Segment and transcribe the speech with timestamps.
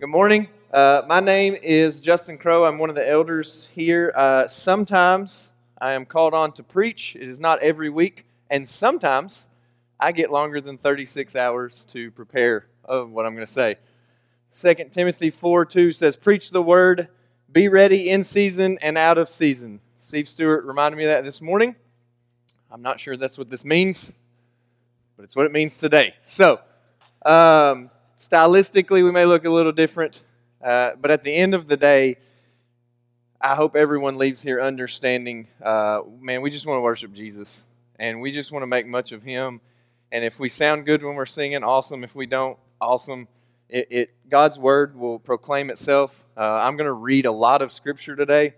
[0.00, 0.48] Good morning.
[0.72, 2.64] Uh, my name is Justin Crow.
[2.64, 4.12] I'm one of the elders here.
[4.16, 7.14] Uh, sometimes I am called on to preach.
[7.14, 8.26] It is not every week.
[8.50, 9.48] And sometimes
[10.00, 13.76] I get longer than 36 hours to prepare of what I'm going to say.
[14.50, 17.06] 2 Timothy 4 2 says, Preach the word,
[17.52, 19.78] be ready in season and out of season.
[19.96, 21.76] Steve Stewart reminded me of that this morning.
[22.68, 24.12] I'm not sure that's what this means,
[25.16, 26.16] but it's what it means today.
[26.20, 26.58] So,
[27.24, 27.90] um,
[28.24, 30.22] stylistically, we may look a little different,
[30.62, 32.16] uh, but at the end of the day,
[33.40, 37.66] I hope everyone leaves here understanding uh, man, we just want to worship Jesus,
[37.98, 39.60] and we just want to make much of Him.
[40.10, 42.02] And if we sound good when we're singing, awesome.
[42.02, 43.28] If we don't, awesome.
[43.68, 46.24] It, it God's word will proclaim itself.
[46.36, 48.54] Uh, I'm going to read a lot of scripture today.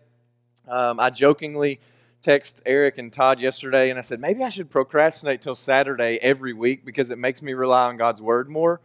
[0.69, 1.81] Um, I jokingly
[2.23, 6.53] text Eric and Todd yesterday, and I said maybe I should procrastinate till Saturday every
[6.53, 8.81] week because it makes me rely on God's word more.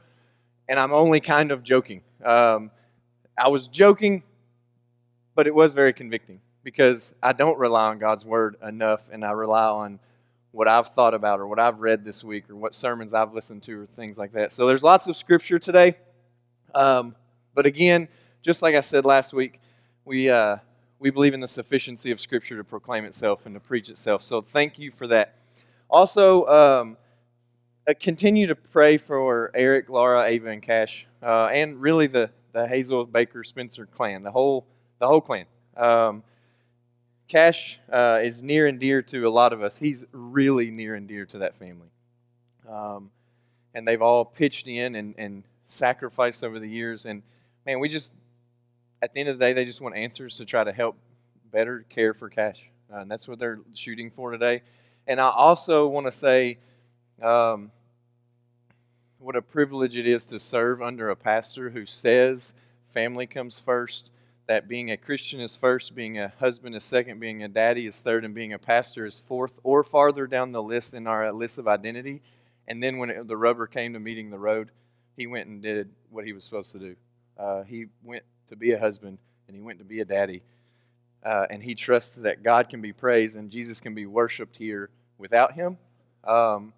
[0.71, 2.01] And I'm only kind of joking.
[2.23, 2.71] Um,
[3.37, 4.23] I was joking,
[5.35, 9.31] but it was very convicting because I don't rely on God's word enough, and I
[9.31, 9.99] rely on
[10.51, 13.63] what I've thought about or what I've read this week or what sermons I've listened
[13.63, 14.53] to or things like that.
[14.53, 15.97] So there's lots of scripture today.
[16.73, 17.17] Um,
[17.53, 18.07] but again,
[18.41, 19.59] just like I said last week,
[20.05, 20.29] we.
[20.29, 20.55] Uh,
[21.01, 24.21] we believe in the sufficiency of Scripture to proclaim itself and to preach itself.
[24.21, 25.33] So thank you for that.
[25.89, 26.97] Also, um,
[27.87, 32.67] uh, continue to pray for Eric, Laura, Ava, and Cash, uh, and really the, the
[32.67, 34.67] Hazel, Baker, Spencer clan, the whole
[34.99, 35.45] the whole clan.
[35.75, 36.23] Um,
[37.27, 39.77] Cash uh, is near and dear to a lot of us.
[39.77, 41.87] He's really near and dear to that family.
[42.69, 43.09] Um,
[43.73, 47.05] and they've all pitched in and, and sacrificed over the years.
[47.05, 47.23] And
[47.65, 48.13] man, we just
[49.01, 50.97] at the end of the day, they just want answers to try to help
[51.51, 52.69] better care for Cash.
[52.93, 54.61] Uh, and that's what they're shooting for today.
[55.07, 56.59] And I also want to say
[57.21, 57.71] um,
[59.19, 62.53] what a privilege it is to serve under a pastor who says
[62.87, 64.11] family comes first,
[64.47, 68.01] that being a Christian is first, being a husband is second, being a daddy is
[68.01, 71.57] third, and being a pastor is fourth, or farther down the list in our list
[71.57, 72.21] of identity.
[72.67, 74.71] And then when it, the rubber came to meeting the road,
[75.15, 76.95] he went and did what he was supposed to do.
[77.37, 80.41] Uh, he went to be a husband, and he went to be a daddy.
[81.23, 84.89] Uh, and he trusts that God can be praised and Jesus can be worshiped here
[85.19, 85.77] without him
[86.23, 86.73] um,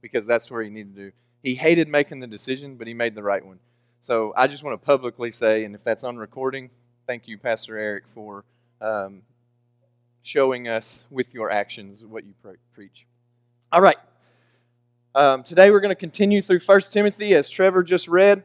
[0.00, 1.12] because that's where he needed to do.
[1.42, 3.60] He hated making the decision, but he made the right one.
[4.00, 6.70] So I just want to publicly say, and if that's on recording,
[7.06, 8.44] thank you, Pastor Eric, for
[8.80, 9.22] um,
[10.22, 13.06] showing us with your actions what you pre- preach.
[13.72, 13.96] All right.
[15.14, 18.44] Um, today we're going to continue through 1 Timothy as Trevor just read.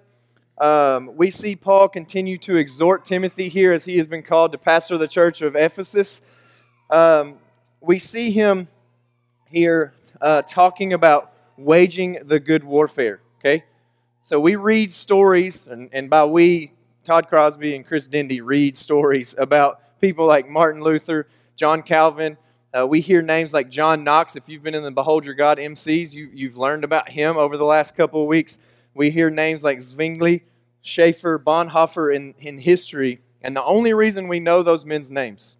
[0.60, 4.58] Um, we see Paul continue to exhort Timothy here as he has been called to
[4.58, 6.22] pastor the church of Ephesus.
[6.90, 7.38] Um,
[7.82, 8.68] we see him
[9.50, 13.22] here uh, talking about waging the good warfare.
[13.40, 13.64] Okay?
[14.22, 19.36] So we read stories, and, and by we, Todd Crosby and Chris Dindy read stories
[19.38, 22.38] about people like Martin Luther, John Calvin.
[22.74, 24.36] Uh, we hear names like John Knox.
[24.36, 27.58] If you've been in the Behold Your God MCs, you, you've learned about him over
[27.58, 28.58] the last couple of weeks.
[28.94, 30.44] We hear names like Zwingli,
[30.82, 35.58] Schaeffer, Bonhoeffer in, in history, and the only reason we know those men's names,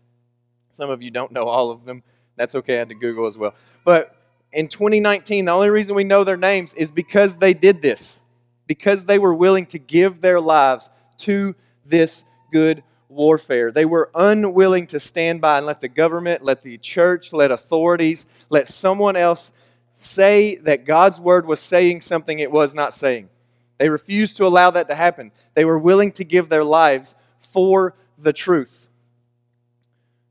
[0.72, 2.04] some of you don't know all of them.
[2.38, 3.54] That's okay, I had to Google as well.
[3.84, 4.16] But
[4.54, 8.22] in 2019, the only reason we know their names is because they did this,
[8.68, 11.56] because they were willing to give their lives to
[11.86, 13.72] this good warfare.
[13.72, 18.26] They were unwilling to stand by and let the government, let the church, let authorities,
[18.50, 19.52] let someone else
[19.92, 23.30] say that God's word was saying something it was not saying.
[23.78, 25.32] They refused to allow that to happen.
[25.56, 28.88] They were willing to give their lives for the truth.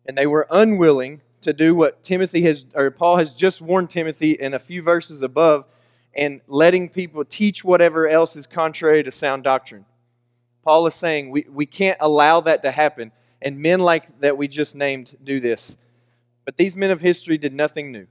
[0.07, 4.33] And they were unwilling to do what Timothy has or Paul has just warned Timothy
[4.33, 5.67] in a few verses above
[6.15, 9.87] and letting people teach whatever else is contrary to sound doctrine.
[10.63, 13.13] Paul is saying we, we can't allow that to happen.
[13.41, 15.77] And men like that we just named do this.
[16.45, 18.07] But these men of history did nothing new.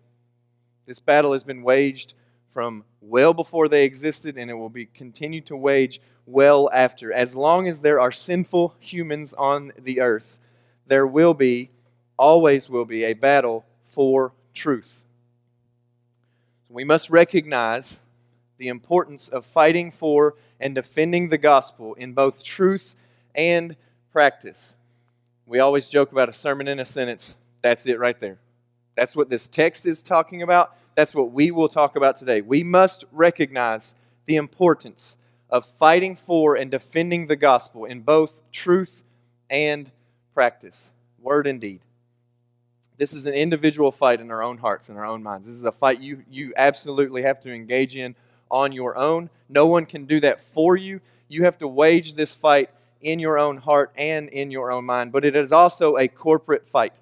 [0.85, 2.13] This battle has been waged
[2.49, 7.13] from well before they existed, and it will be continued to wage well after.
[7.13, 10.39] As long as there are sinful humans on the earth,
[10.85, 11.72] there will be,
[12.22, 15.03] always will be, a battle for truth.
[16.70, 18.02] We must recognize
[18.59, 22.96] the importance of fighting for and defending the gospel in both truth
[23.34, 23.76] and
[24.12, 24.78] practice.
[25.47, 27.38] We always joke about a sermon in a sentence.
[27.64, 28.38] That's it right there.
[28.96, 30.78] That's what this text is talking about.
[30.94, 32.41] That's what we will talk about today.
[32.41, 33.96] We must recognize
[34.28, 35.18] the importance
[35.50, 39.02] of fighting for and defending the gospel in both truth
[39.50, 39.91] and
[40.35, 41.82] practice, word and deed.
[43.01, 45.47] This is an individual fight in our own hearts and our own minds.
[45.47, 48.13] This is a fight you, you absolutely have to engage in
[48.51, 49.31] on your own.
[49.49, 51.01] No one can do that for you.
[51.27, 52.69] You have to wage this fight
[53.01, 55.11] in your own heart and in your own mind.
[55.11, 56.93] But it is also a corporate fight.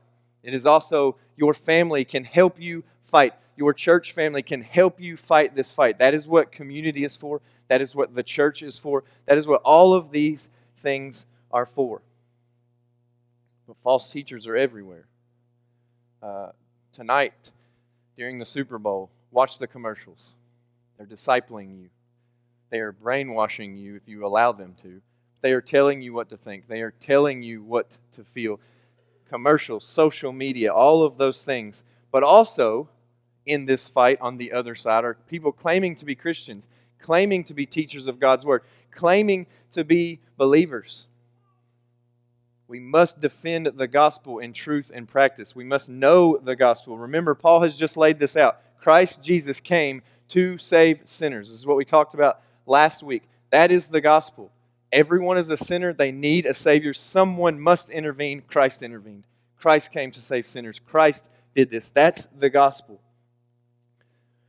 [0.41, 3.33] It is also your family can help you fight.
[3.57, 5.99] Your church family can help you fight this fight.
[5.99, 7.41] That is what community is for.
[7.67, 9.03] That is what the church is for.
[9.25, 12.01] That is what all of these things are for.
[13.67, 15.08] But false teachers are everywhere.
[16.21, 16.49] Uh,
[16.91, 17.51] tonight,
[18.17, 20.35] during the Super Bowl, watch the commercials.
[20.97, 21.89] They're discipling you,
[22.69, 25.01] they are brainwashing you if you allow them to.
[25.41, 28.59] They are telling you what to think, they are telling you what to feel.
[29.29, 31.83] Commercials, social media, all of those things.
[32.11, 32.89] But also,
[33.45, 36.67] in this fight on the other side are people claiming to be Christians,
[36.99, 41.07] claiming to be teachers of God's Word, claiming to be believers.
[42.69, 45.55] We must defend the gospel in truth and practice.
[45.55, 46.99] We must know the gospel.
[46.99, 48.61] Remember, Paul has just laid this out.
[48.79, 51.49] Christ Jesus came to save sinners.
[51.49, 53.23] This is what we talked about last week.
[53.49, 54.51] That is the gospel.
[54.91, 55.93] Everyone is a sinner.
[55.93, 56.93] They need a Savior.
[56.93, 58.43] Someone must intervene.
[58.47, 59.23] Christ intervened.
[59.57, 60.79] Christ came to save sinners.
[60.79, 61.89] Christ did this.
[61.89, 63.01] That's the gospel.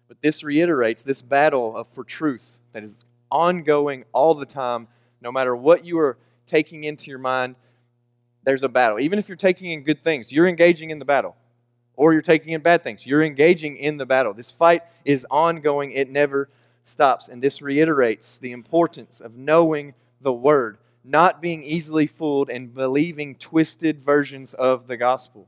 [0.09, 2.97] But this reiterates this battle of, for truth that is
[3.31, 4.89] ongoing all the time,
[5.23, 7.57] no matter what you are taking into your mind,
[8.45, 8.99] there's a battle.
[8.99, 11.37] Even if you're taking in good things, you're engaging in the battle.
[11.95, 14.33] Or you're taking in bad things, you're engaging in the battle.
[14.33, 16.49] This fight is ongoing, it never
[16.83, 17.29] stops.
[17.29, 23.35] And this reiterates the importance of knowing the Word, not being easily fooled and believing
[23.35, 25.47] twisted versions of the gospel.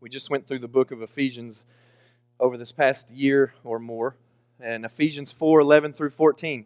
[0.00, 1.64] We just went through the book of Ephesians
[2.40, 4.16] over this past year or more,
[4.60, 6.64] and Ephesians 4 11 through 14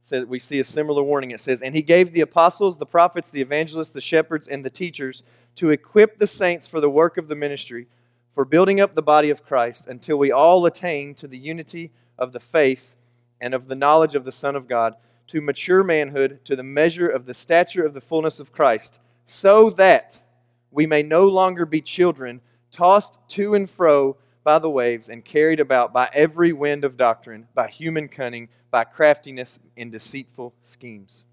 [0.00, 1.30] says we see a similar warning.
[1.30, 4.70] It says, And he gave the apostles, the prophets, the evangelists, the shepherds, and the
[4.70, 5.22] teachers
[5.56, 7.86] to equip the saints for the work of the ministry,
[8.32, 12.32] for building up the body of Christ, until we all attain to the unity of
[12.32, 12.94] the faith
[13.40, 14.94] and of the knowledge of the Son of God,
[15.26, 19.70] to mature manhood, to the measure of the stature of the fullness of Christ, so
[19.70, 20.22] that
[20.70, 25.60] we may no longer be children, tossed to and fro by the waves, and carried
[25.60, 31.26] about by every wind of doctrine, by human cunning by craftiness in deceitful schemes.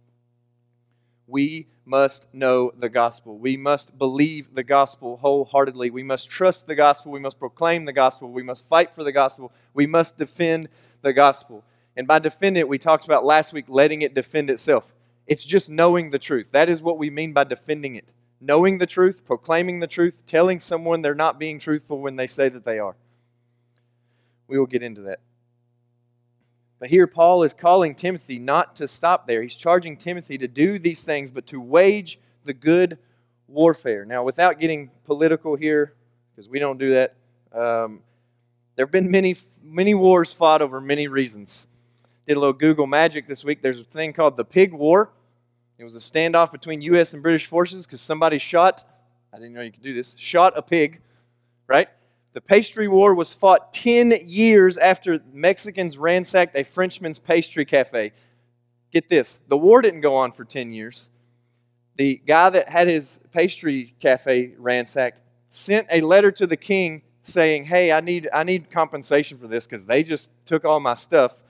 [1.27, 3.37] We must know the gospel.
[3.37, 5.89] We must believe the gospel wholeheartedly.
[5.89, 7.11] We must trust the gospel.
[7.11, 8.31] We must proclaim the gospel.
[8.31, 9.51] We must fight for the gospel.
[9.73, 10.69] We must defend
[11.01, 11.63] the gospel.
[11.97, 14.93] And by defend it, we talked about last week letting it defend itself.
[15.27, 16.51] It's just knowing the truth.
[16.51, 18.13] That is what we mean by defending it.
[18.39, 22.49] Knowing the truth, proclaiming the truth, telling someone they're not being truthful when they say
[22.49, 22.95] that they are.
[24.47, 25.19] We will get into that.
[26.79, 29.41] But here, Paul is calling Timothy not to stop there.
[29.41, 32.99] He's charging Timothy to do these things, but to wage the good
[33.47, 34.05] warfare.
[34.05, 35.95] Now, without getting political here,
[36.35, 37.15] because we don't do that,
[37.51, 38.01] um,
[38.75, 41.67] there have been many, many wars fought over many reasons.
[42.27, 43.63] Did a little Google magic this week.
[43.63, 45.11] There's a thing called the Pig War.
[45.77, 47.13] It was a standoff between U.S.
[47.13, 48.83] and British forces because somebody shot,
[49.31, 51.01] I didn't know you could do this, shot a pig,
[51.67, 51.87] right?
[52.33, 58.11] The pastry war was fought 10 years after Mexicans ransacked a Frenchman's pastry cafe.
[58.91, 61.09] Get this the war didn't go on for 10 years.
[61.95, 67.65] The guy that had his pastry cafe ransacked sent a letter to the king saying,
[67.65, 71.43] Hey, I need, I need compensation for this because they just took all my stuff.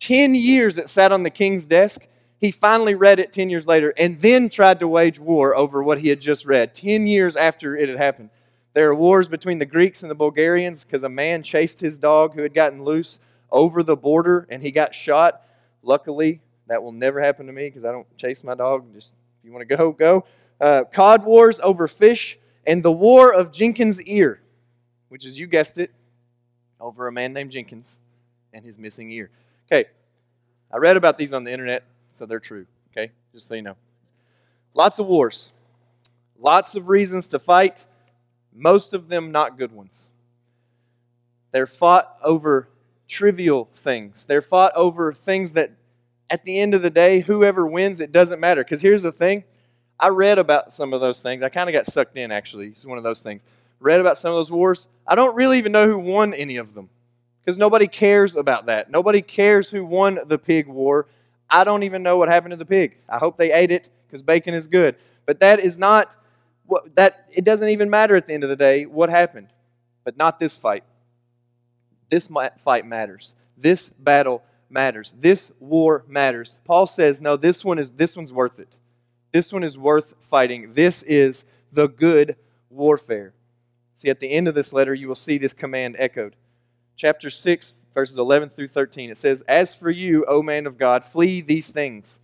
[0.00, 2.06] 10 years it sat on the king's desk.
[2.42, 6.00] He finally read it 10 years later and then tried to wage war over what
[6.00, 8.30] he had just read, 10 years after it had happened.
[8.74, 12.34] There are wars between the Greeks and the Bulgarians because a man chased his dog
[12.34, 13.20] who had gotten loose
[13.52, 15.42] over the border and he got shot.
[15.84, 18.92] Luckily, that will never happen to me because I don't chase my dog.
[18.92, 20.24] Just if you want to go, go.
[20.60, 24.40] Uh, cod wars over fish and the War of Jenkins' ear,
[25.10, 25.92] which is, you guessed it,
[26.80, 28.00] over a man named Jenkins
[28.52, 29.30] and his missing ear.
[29.70, 29.88] Okay,
[30.72, 32.66] I read about these on the internet, so they're true.
[32.90, 33.76] Okay, just so you know.
[34.74, 35.52] Lots of wars,
[36.38, 37.86] lots of reasons to fight
[38.54, 40.10] most of them not good ones.
[41.52, 42.68] They're fought over
[43.08, 44.26] trivial things.
[44.26, 45.72] They're fought over things that,
[46.30, 48.62] at the end of the day, whoever wins, it doesn't matter.
[48.64, 49.44] Because here's the thing
[49.98, 51.42] I read about some of those things.
[51.42, 52.68] I kind of got sucked in, actually.
[52.68, 53.42] It's one of those things.
[53.80, 54.86] Read about some of those wars.
[55.06, 56.88] I don't really even know who won any of them
[57.40, 58.90] because nobody cares about that.
[58.90, 61.08] Nobody cares who won the pig war.
[61.52, 62.96] I don't even know what happened to the pig.
[63.08, 64.96] I hope they ate it because bacon is good.
[65.26, 66.16] But that is not
[66.66, 69.48] what, that it doesn't even matter at the end of the day what happened.
[70.02, 70.82] But not this fight.
[72.08, 72.28] This
[72.58, 73.34] fight matters.
[73.56, 75.14] This battle matters.
[75.16, 76.58] This war matters.
[76.64, 78.76] Paul says, "No, this one is this one's worth it.
[79.30, 80.72] This one is worth fighting.
[80.72, 82.36] This is the good
[82.70, 83.34] warfare."
[83.94, 86.34] See, at the end of this letter, you will see this command echoed.
[86.96, 89.10] Chapter 6, verses 11 through 13.
[89.10, 92.20] It says, As for you, O man of God, flee these things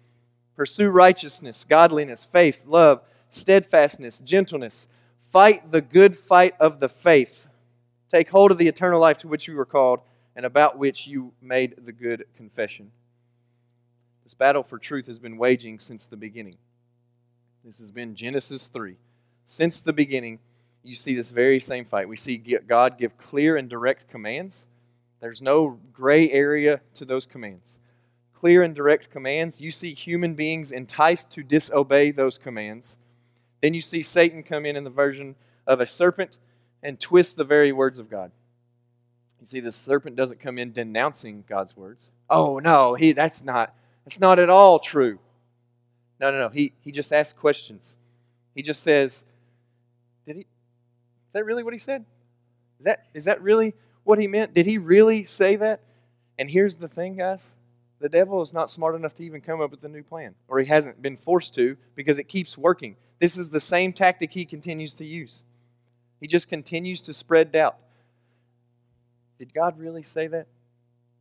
[0.59, 4.89] Pursue righteousness, godliness, faith, love, steadfastness, gentleness.
[5.21, 7.47] Fight the good fight of the faith.
[8.09, 10.01] Take hold of the eternal life to which you were called
[10.35, 12.91] and about which you made the good confession.
[14.25, 16.57] This battle for truth has been waging since the beginning.
[17.65, 18.97] This has been Genesis 3.
[19.47, 20.41] Since the beginning,
[20.83, 22.09] you see this very same fight.
[22.09, 24.67] We see God give clear and direct commands.
[25.21, 27.79] There's no gray area to those commands
[28.39, 29.61] clear and direct commands.
[29.61, 32.97] You see human beings enticed to disobey those commands.
[33.61, 35.35] Then you see Satan come in in the version
[35.67, 36.39] of a serpent
[36.81, 38.31] and twist the very words of God.
[39.41, 42.11] You see, the serpent doesn't come in denouncing God's words.
[42.31, 45.19] Oh no, he that's not that's not at all true.
[46.21, 46.49] No, no, no.
[46.49, 47.97] He he just asks questions.
[48.55, 49.25] He just says,
[50.27, 52.05] Did he is that really what he said?
[52.79, 53.75] Is that is that really
[54.09, 54.55] what he meant?
[54.55, 55.83] Did he really say that?
[56.39, 57.57] And here's the thing, guys.
[58.01, 60.59] The devil is not smart enough to even come up with a new plan, or
[60.61, 62.97] he hasn't been forced to because it keeps working.
[63.19, 65.43] This is the same tactic he continues to use.
[66.21, 67.77] He just continues to spread doubt.
[69.39, 70.47] Did God really say that?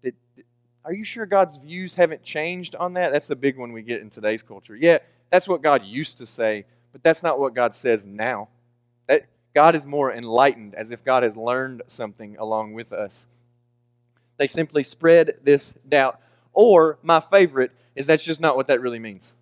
[0.01, 0.45] Did, did,
[0.85, 3.11] are you sure God's views haven't changed on that?
[3.11, 4.77] That's the big one we get in today's culture.
[4.77, 8.47] Yeah, that's what God used to say, but that's not what God says now.
[9.57, 13.25] God is more enlightened, as if God has learned something along with us.
[14.37, 16.21] They simply spread this doubt.
[16.53, 19.35] Or, my favorite, is that's just not what that really means.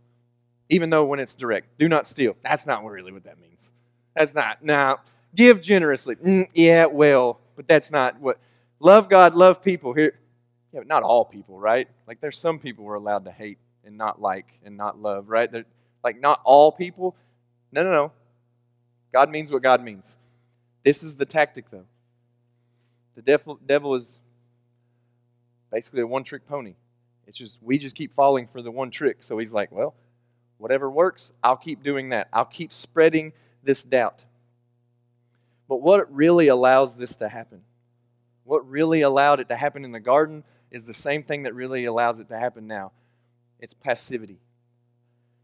[0.70, 2.38] Even though when it's direct, do not steal.
[2.46, 3.74] That's not really what that means.
[4.16, 4.64] That's not.
[4.64, 5.00] Now,
[5.36, 6.16] give generously.
[6.16, 8.40] Mm, yeah, well, but that's not what.
[8.80, 9.92] Love God, love people.
[9.92, 10.18] Here,
[10.72, 11.90] yeah, but not all people, right?
[12.08, 15.52] Like there's some people we're allowed to hate and not like and not love, right?
[15.52, 15.66] They're,
[16.06, 17.18] like not all people.
[17.74, 18.12] No, no, no.
[19.16, 20.18] God means what God means.
[20.84, 21.86] This is the tactic, though.
[23.16, 24.20] The devil, devil is
[25.72, 26.76] basically a one trick pony.
[27.26, 29.24] It's just, we just keep falling for the one trick.
[29.24, 29.96] So he's like, well,
[30.58, 32.28] whatever works, I'll keep doing that.
[32.34, 33.32] I'll keep spreading
[33.64, 34.26] this doubt.
[35.70, 37.62] But what really allows this to happen?
[38.44, 41.86] What really allowed it to happen in the garden is the same thing that really
[41.86, 42.92] allows it to happen now
[43.62, 44.42] it's passivity.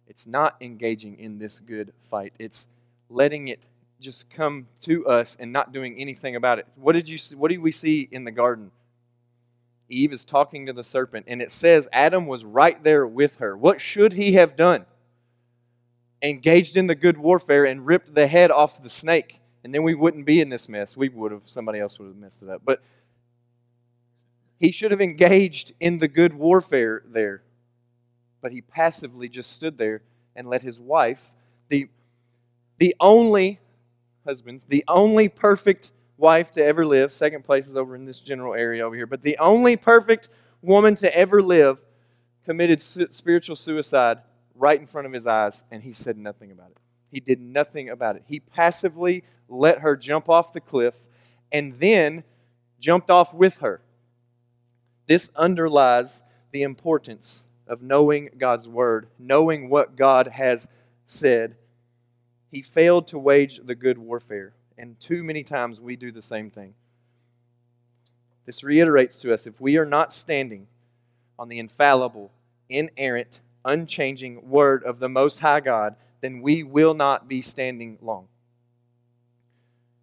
[0.07, 2.67] It's not engaging in this good fight, it's
[3.11, 3.67] letting it
[3.99, 6.67] just come to us and not doing anything about it.
[6.75, 8.71] What did you see, what do we see in the garden?
[9.87, 13.57] Eve is talking to the serpent, and it says Adam was right there with her.
[13.57, 14.85] What should he have done?
[16.21, 19.41] Engaged in the good warfare and ripped the head off the snake.
[19.63, 20.97] And then we wouldn't be in this mess.
[20.97, 22.61] We would have, somebody else would have messed it up.
[22.63, 22.81] But
[24.59, 27.43] he should have engaged in the good warfare there.
[28.41, 30.03] But he passively just stood there
[30.35, 31.33] and let his wife,
[31.67, 31.89] the,
[32.81, 33.59] the only
[34.25, 37.11] husbands, the only perfect wife to ever live.
[37.11, 39.05] Second place is over in this general area over here.
[39.05, 40.29] But the only perfect
[40.63, 41.77] woman to ever live
[42.43, 44.21] committed spiritual suicide
[44.55, 46.77] right in front of his eyes, and he said nothing about it.
[47.11, 48.23] He did nothing about it.
[48.25, 50.95] He passively let her jump off the cliff
[51.51, 52.23] and then
[52.79, 53.81] jumped off with her.
[55.05, 60.67] This underlies the importance of knowing God's word, knowing what God has
[61.05, 61.57] said.
[62.51, 64.53] He failed to wage the good warfare.
[64.77, 66.74] And too many times we do the same thing.
[68.46, 70.67] This reiterates to us if we are not standing
[71.39, 72.31] on the infallible,
[72.67, 78.27] inerrant, unchanging word of the Most High God, then we will not be standing long.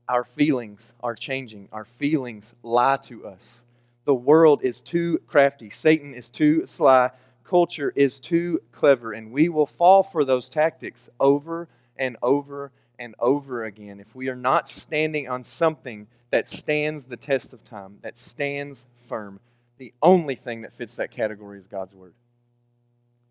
[0.09, 3.62] Our feelings are changing, our feelings lie to us.
[4.05, 7.11] The world is too crafty, Satan is too sly,
[7.45, 13.14] culture is too clever, and we will fall for those tactics over and over and
[13.19, 17.99] over again if we are not standing on something that stands the test of time,
[18.02, 19.40] that stands firm.
[19.78, 22.14] The only thing that fits that category is God's Word.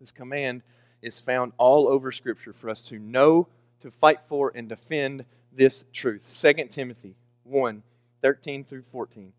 [0.00, 0.62] This command
[1.02, 3.48] is found all over Scripture for us to know,
[3.80, 6.26] to fight for, and defend this truth.
[6.28, 7.82] 2 Timothy 1
[8.20, 9.32] 13 through 14.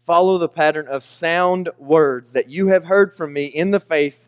[0.00, 4.27] Follow the pattern of sound words that you have heard from me in the faith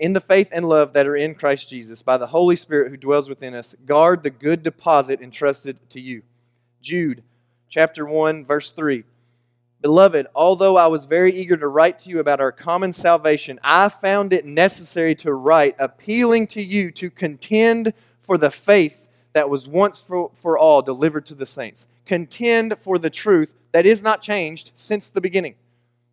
[0.00, 2.96] in the faith and love that are in Christ Jesus, by the Holy Spirit who
[2.96, 6.22] dwells within us, guard the good deposit entrusted to you.
[6.82, 7.22] Jude
[7.68, 9.04] chapter 1, verse 3.
[9.80, 13.88] Beloved, although I was very eager to write to you about our common salvation, I
[13.88, 19.68] found it necessary to write, appealing to you to contend for the faith that was
[19.68, 21.86] once for, for all delivered to the saints.
[22.06, 25.54] Contend for the truth that is not changed since the beginning.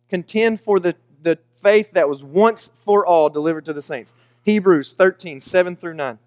[0.08, 0.94] Contend for the
[1.26, 4.14] the faith that was once for all delivered to the saints.
[4.44, 6.20] Hebrews 13, 7 through 9.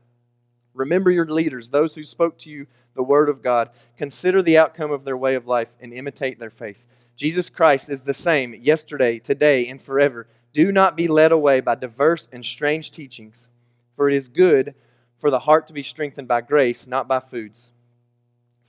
[0.73, 3.69] Remember your leaders, those who spoke to you the word of God.
[3.95, 6.85] Consider the outcome of their way of life and imitate their faith.
[7.15, 10.27] Jesus Christ is the same yesterday, today, and forever.
[10.53, 13.47] Do not be led away by diverse and strange teachings,
[13.95, 14.75] for it is good
[15.17, 17.71] for the heart to be strengthened by grace, not by foods.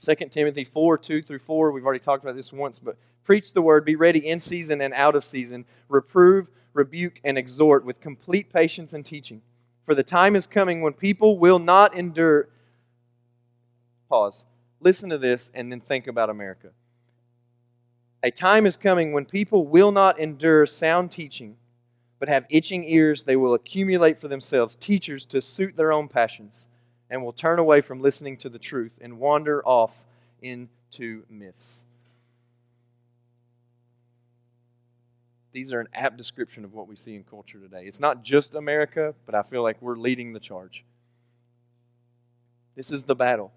[0.01, 3.61] 2 Timothy 4 2 through 4, we've already talked about this once, but preach the
[3.61, 8.51] word, be ready in season and out of season, reprove, rebuke, and exhort with complete
[8.51, 9.41] patience and teaching.
[9.83, 12.49] For the time is coming when people will not endure.
[14.09, 14.45] Pause.
[14.79, 16.69] Listen to this and then think about America.
[18.23, 21.57] A time is coming when people will not endure sound teaching,
[22.19, 23.23] but have itching ears.
[23.23, 26.67] They will accumulate for themselves teachers to suit their own passions
[27.09, 30.05] and will turn away from listening to the truth and wander off
[30.41, 31.85] into myths.
[35.51, 37.83] These are an apt description of what we see in culture today.
[37.85, 40.85] It's not just America, but I feel like we're leading the charge.
[42.75, 43.51] This is the battle.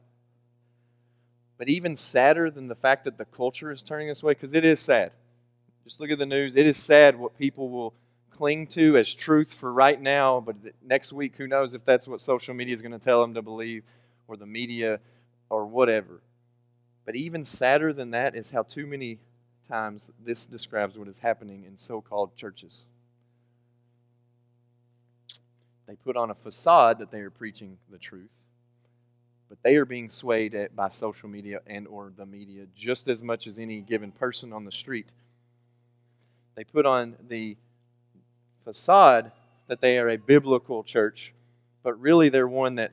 [1.57, 4.65] But even sadder than the fact that the culture is turning this way, because it
[4.65, 5.13] is sad.
[5.85, 6.57] Just look at the news.
[6.57, 7.95] It is sad what people will
[8.31, 12.21] cling to as truth for right now, but next week, who knows if that's what
[12.21, 13.85] social media is going to tell them to believe,
[14.27, 14.99] or the media,
[15.49, 16.21] or whatever.
[17.05, 19.21] But even sadder than that is how too many
[19.65, 22.85] times this describes what is happening in so called churches.
[25.87, 28.31] They put on a facade that they are preaching the truth,
[29.49, 33.23] but they are being swayed at, by social media and or the media just as
[33.23, 35.13] much as any given person on the street.
[36.55, 37.57] They put on the
[38.63, 39.33] facade
[39.67, 41.33] that they are a biblical church,
[41.83, 42.93] but really they're one that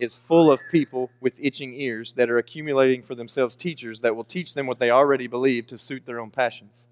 [0.00, 4.24] is full of people with itching ears that are accumulating for themselves teachers that will
[4.24, 6.86] teach them what they already believe to suit their own passions.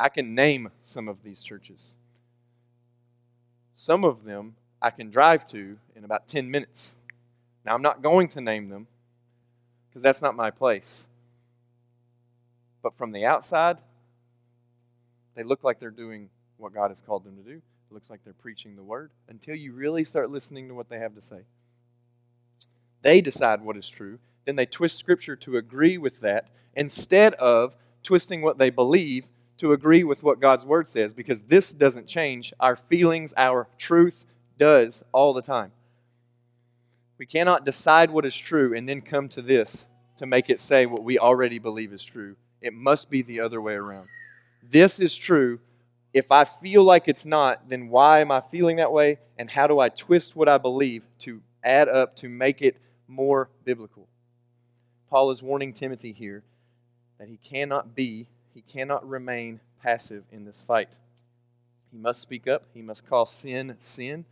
[0.00, 1.94] I can name some of these churches.
[3.74, 6.96] Some of them I can drive to in about 10 minutes.
[7.66, 8.86] Now, I'm not going to name them
[9.88, 11.06] because that's not my place.
[12.82, 13.78] But from the outside,
[15.34, 17.56] they look like they're doing what God has called them to do.
[17.56, 20.98] It looks like they're preaching the word until you really start listening to what they
[20.98, 21.42] have to say.
[23.02, 24.18] They decide what is true.
[24.44, 29.72] Then they twist Scripture to agree with that instead of twisting what they believe to
[29.72, 32.52] agree with what God's Word says because this doesn't change.
[32.60, 34.24] Our feelings, our truth
[34.56, 35.72] does all the time.
[37.18, 40.86] We cannot decide what is true and then come to this to make it say
[40.86, 42.36] what we already believe is true.
[42.60, 44.08] It must be the other way around
[44.62, 45.60] this is true.
[46.12, 49.18] If I feel like it's not, then why am I feeling that way?
[49.38, 52.76] And how do I twist what I believe to add up to make it
[53.08, 54.06] more biblical?
[55.10, 56.44] Paul is warning Timothy here
[57.18, 60.98] that he cannot be, he cannot remain passive in this fight.
[61.90, 64.24] He must speak up, he must call sin sin.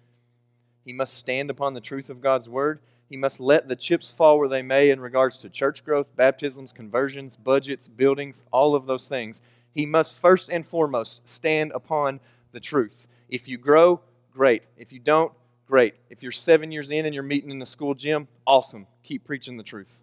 [0.85, 2.79] He must stand upon the truth of God's word.
[3.09, 6.73] He must let the chips fall where they may in regards to church growth, baptisms,
[6.73, 9.41] conversions, budgets, buildings, all of those things
[9.77, 12.19] he must first and foremost stand upon
[12.53, 13.07] the truth.
[13.29, 14.01] If you grow,
[14.33, 14.69] great.
[14.79, 15.33] If you don't,
[15.67, 15.95] great.
[16.11, 18.87] If you're seven years in and you're meeting in the school gym, awesome.
[19.03, 20.01] Keep preaching the truth.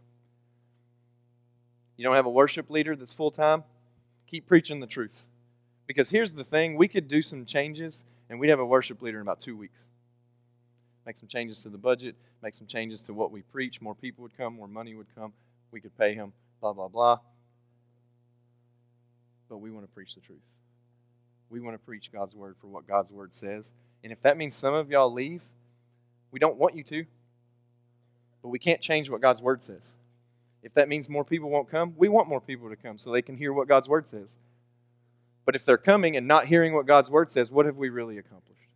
[1.97, 3.63] You don't have a worship leader that's full time?
[4.27, 5.25] Keep preaching the truth.
[5.85, 9.17] Because here's the thing we could do some changes and we'd have a worship leader
[9.17, 9.85] in about two weeks.
[11.05, 13.81] Make some changes to the budget, make some changes to what we preach.
[13.81, 15.33] More people would come, more money would come.
[15.71, 17.19] We could pay him, blah, blah, blah
[19.53, 20.41] but we want to preach the truth.
[21.51, 23.71] We want to preach God's word for what God's word says.
[24.03, 25.41] And if that means some of y'all leave,
[26.31, 27.05] we don't want you to,
[28.41, 29.95] but we can't change what God's word says.
[30.61, 33.21] If that means more people won't come, we want more people to come so they
[33.21, 34.37] can hear what God's word says.
[35.45, 38.17] But if they're coming and not hearing what God's word says, what have we really
[38.17, 38.69] accomplished?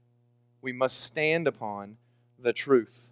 [0.62, 1.98] We must stand upon
[2.38, 3.08] the truth.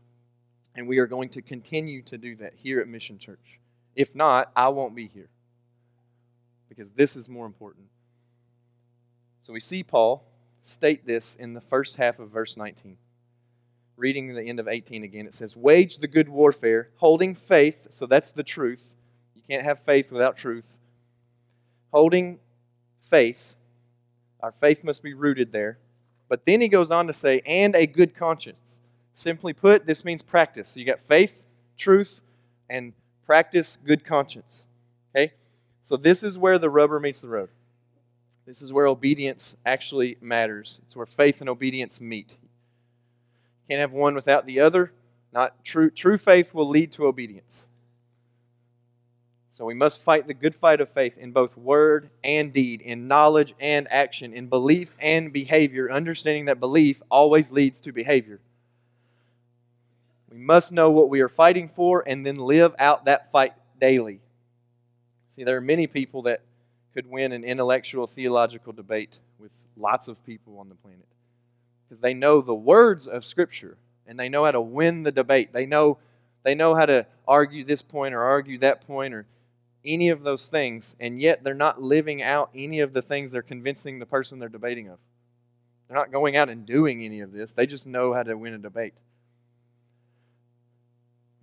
[0.76, 3.60] And we are going to continue to do that here at Mission Church.
[3.96, 5.30] If not, I won't be here
[6.68, 7.86] because this is more important.
[9.40, 10.26] So we see Paul
[10.66, 12.98] state this in the first half of verse 19.
[13.98, 18.06] Reading the end of 18 again, it says, Wage the good warfare, holding faith, so
[18.06, 18.96] that's the truth.
[19.36, 20.78] You can't have faith without truth.
[21.94, 22.40] Holding
[23.00, 23.56] faith,
[24.42, 25.78] our faith must be rooted there.
[26.28, 28.80] But then he goes on to say, and a good conscience.
[29.14, 30.70] Simply put, this means practice.
[30.70, 31.46] So you got faith,
[31.78, 32.22] truth,
[32.70, 32.94] and
[33.26, 34.66] practice good conscience.
[35.16, 35.34] Okay?
[35.82, 37.50] So, this is where the rubber meets the road.
[38.46, 40.80] This is where obedience actually matters.
[40.86, 42.38] It's where faith and obedience meet.
[42.42, 44.92] You can't have one without the other.
[45.34, 47.68] Not true, true faith will lead to obedience.
[49.50, 53.08] So we must fight the good fight of faith in both word and deed, in
[53.08, 58.42] knowledge and action, in belief and behavior, understanding that belief always leads to behavior.
[60.30, 64.20] We must know what we are fighting for and then live out that fight daily.
[65.30, 66.42] See, there are many people that
[66.96, 71.06] could win an intellectual theological debate with lots of people on the planet.
[71.84, 73.78] because they know the words of Scripture
[74.08, 75.54] and they know how to win the debate.
[75.54, 75.98] They know,
[76.44, 79.28] they know how to argue this point or argue that point or
[79.84, 83.44] any of those things, and yet they're not living out any of the things they're
[83.44, 84.98] convincing the person they're debating of.
[85.88, 87.54] They're not going out and doing any of this.
[87.54, 88.96] They just know how to win a debate.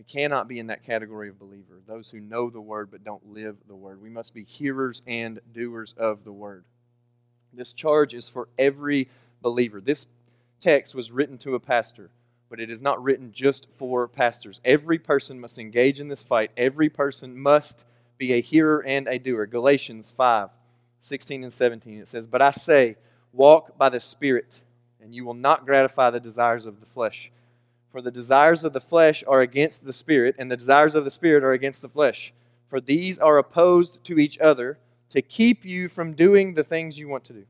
[0.03, 3.25] We cannot be in that category of believer, those who know the word but don't
[3.25, 4.03] live the word.
[4.03, 6.65] We must be hearers and doers of the word.
[7.53, 9.09] This charge is for every
[9.43, 9.81] believer.
[9.81, 10.09] This
[10.59, 12.11] text was written to a pastor,
[12.51, 14.61] but it is not written just for pastors.
[14.65, 16.51] Every person must engage in this fight.
[16.57, 17.87] Every person must
[18.19, 19.47] be a hearer and a doer.
[19.47, 20.49] Galatians 5
[20.99, 22.01] 16 and 17.
[22.01, 22.97] It says, But I say,
[23.33, 24.65] walk by the Spirit,
[25.01, 27.31] and you will not gratify the desires of the flesh.
[27.93, 31.11] For the desires of the flesh are against the Spirit, and the desires of the
[31.11, 32.33] Spirit are against the flesh.
[32.69, 34.79] For these are opposed to each other
[35.11, 37.45] to keep you from doing the things you want to do.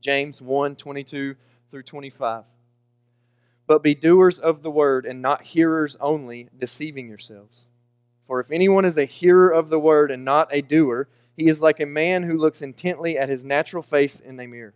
[0.00, 1.36] James 1 22
[1.70, 2.44] through 25.
[3.68, 7.66] But be doers of the word and not hearers only, deceiving yourselves.
[8.26, 11.62] For if anyone is a hearer of the word and not a doer, he is
[11.62, 14.74] like a man who looks intently at his natural face in a mirror.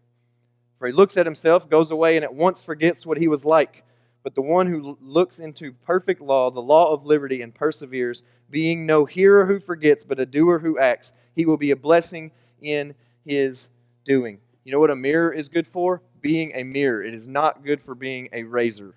[0.78, 3.84] For he looks at himself, goes away, and at once forgets what he was like.
[4.22, 8.86] But the one who looks into perfect law, the law of liberty, and perseveres, being
[8.86, 12.30] no hearer who forgets, but a doer who acts, he will be a blessing
[12.60, 13.70] in his
[14.04, 14.38] doing.
[14.64, 16.02] You know what a mirror is good for?
[16.20, 17.02] Being a mirror.
[17.02, 18.94] It is not good for being a razor.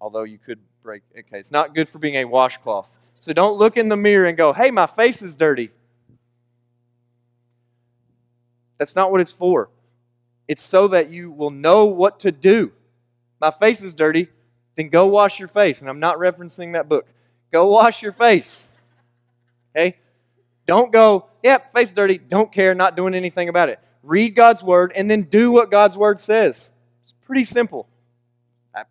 [0.00, 2.90] Although you could break, okay, it's not good for being a washcloth.
[3.18, 5.70] So don't look in the mirror and go, hey, my face is dirty.
[8.78, 9.70] That's not what it's for.
[10.46, 12.72] It's so that you will know what to do.
[13.44, 14.28] My face is dirty,
[14.74, 15.82] then go wash your face.
[15.82, 17.06] And I'm not referencing that book.
[17.52, 18.72] Go wash your face.
[19.76, 19.98] Okay?
[20.66, 23.80] Don't go, yep, face dirty, don't care, not doing anything about it.
[24.02, 26.72] Read God's word and then do what God's word says.
[27.02, 27.86] It's pretty simple.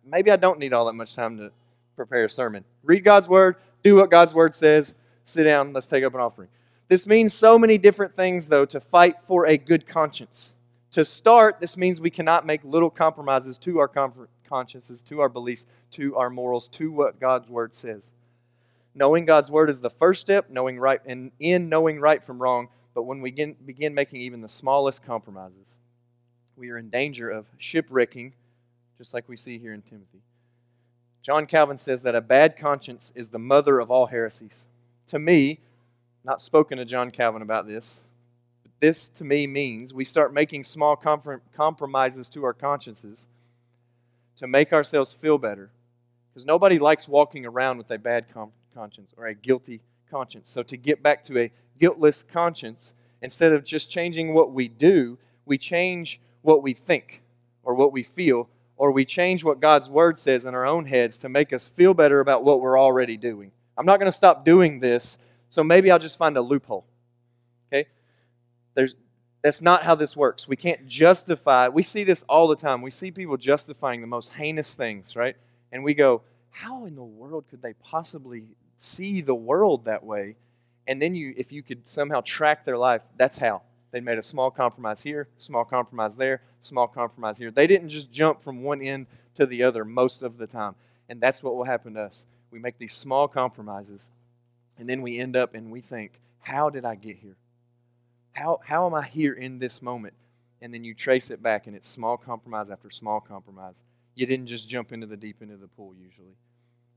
[0.06, 1.50] Maybe I don't need all that much time to
[1.96, 2.64] prepare a sermon.
[2.84, 6.48] Read God's word, do what God's word says, sit down, let's take up an offering.
[6.86, 10.54] This means so many different things, though, to fight for a good conscience.
[10.92, 13.88] To start, this means we cannot make little compromises to our
[14.48, 18.12] consciences, to our beliefs, to our morals, to what God's word says.
[18.94, 22.68] Knowing God's word is the first step, knowing right, and in knowing right from wrong.
[22.94, 25.76] But when we begin, begin making even the smallest compromises,
[26.56, 28.34] we are in danger of shipwrecking,
[28.96, 30.22] just like we see here in Timothy.
[31.22, 34.66] John Calvin says that a bad conscience is the mother of all heresies.
[35.06, 35.58] To me,
[36.22, 38.04] not spoken to John Calvin about this,
[38.62, 43.26] but this to me means we start making small compromises to our consciences
[44.36, 45.70] to make ourselves feel better.
[46.32, 50.50] Because nobody likes walking around with a bad com- conscience or a guilty conscience.
[50.50, 55.18] So, to get back to a guiltless conscience, instead of just changing what we do,
[55.44, 57.22] we change what we think
[57.62, 61.18] or what we feel or we change what God's word says in our own heads
[61.18, 63.52] to make us feel better about what we're already doing.
[63.76, 65.18] I'm not going to stop doing this,
[65.48, 66.84] so maybe I'll just find a loophole.
[67.66, 67.88] Okay?
[68.74, 68.94] There's
[69.44, 70.48] that's not how this works.
[70.48, 71.68] We can't justify.
[71.68, 72.80] We see this all the time.
[72.80, 75.36] We see people justifying the most heinous things, right?
[75.70, 78.46] And we go, "How in the world could they possibly
[78.78, 80.36] see the world that way?"
[80.86, 83.60] And then you if you could somehow track their life, that's how.
[83.90, 87.50] They made a small compromise here, small compromise there, small compromise here.
[87.50, 90.74] They didn't just jump from one end to the other most of the time.
[91.08, 92.24] And that's what will happen to us.
[92.50, 94.10] We make these small compromises,
[94.78, 97.36] and then we end up and we think, how did I get here?
[98.34, 100.14] How, how am I here in this moment?
[100.60, 103.82] And then you trace it back, and it's small compromise after small compromise.
[104.14, 106.36] You didn't just jump into the deep end of the pool, usually.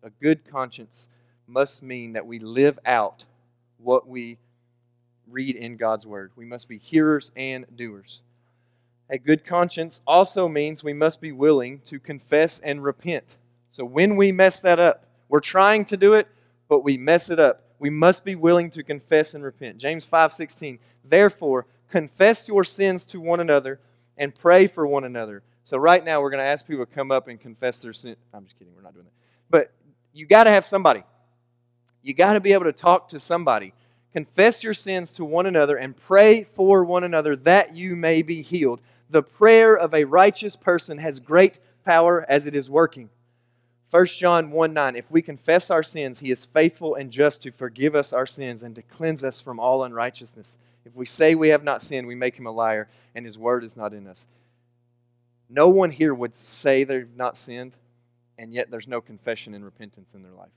[0.04, 1.10] A good conscience
[1.47, 3.26] must mean that we live out
[3.78, 4.38] what we
[5.28, 6.32] read in God's Word.
[6.36, 8.21] We must be hearers and doers.
[9.10, 13.38] A good conscience also means we must be willing to confess and repent.
[13.69, 16.28] So when we mess that up, we're trying to do it,
[16.67, 17.63] but we mess it up.
[17.80, 19.78] We must be willing to confess and repent.
[19.78, 20.80] James 5:16.
[21.04, 23.80] Therefore, confess your sins to one another
[24.18, 25.44] and pray for one another.
[25.63, 28.16] So right now we're going to ask people to come up and confess their sin.
[28.34, 29.13] I'm just kidding, we're not doing that.
[29.50, 29.74] But
[30.13, 31.04] you got to have somebody.
[32.02, 33.74] You got to be able to talk to somebody.
[34.13, 38.42] Confess your sins to one another and pray for one another that you may be
[38.42, 38.82] healed.
[39.10, 43.10] The prayer of a righteous person has great power as it is working.
[43.89, 47.52] 1 John 1 9, if we confess our sins, he is faithful and just to
[47.52, 50.58] forgive us our sins and to cleanse us from all unrighteousness.
[50.86, 53.63] If we say we have not sinned, we make him a liar, and his word
[53.63, 54.28] is not in us.
[55.50, 57.78] No one here would say they've not sinned,
[58.38, 60.52] and yet there's no confession and repentance in their life.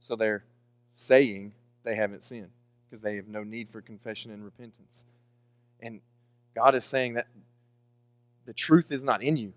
[0.00, 0.44] So they're
[0.94, 2.50] saying they haven't sinned
[2.84, 5.04] because they have no need for confession and repentance.
[5.80, 6.00] And
[6.54, 7.26] God is saying that
[8.44, 9.52] the truth is not in you.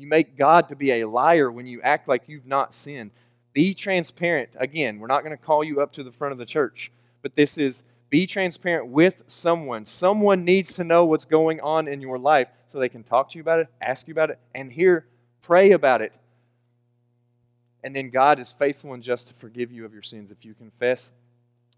[0.00, 3.10] You make God to be a liar when you act like you've not sinned.
[3.52, 4.50] Be transparent.
[4.56, 7.34] Again, we're not going to call you up to the front of the church, but
[7.36, 9.84] this is be transparent with someone.
[9.84, 13.38] Someone needs to know what's going on in your life so they can talk to
[13.38, 15.06] you about it, ask you about it, and here,
[15.42, 16.14] pray about it.
[17.84, 20.54] And then God is faithful and just to forgive you of your sins if you
[20.54, 21.12] confess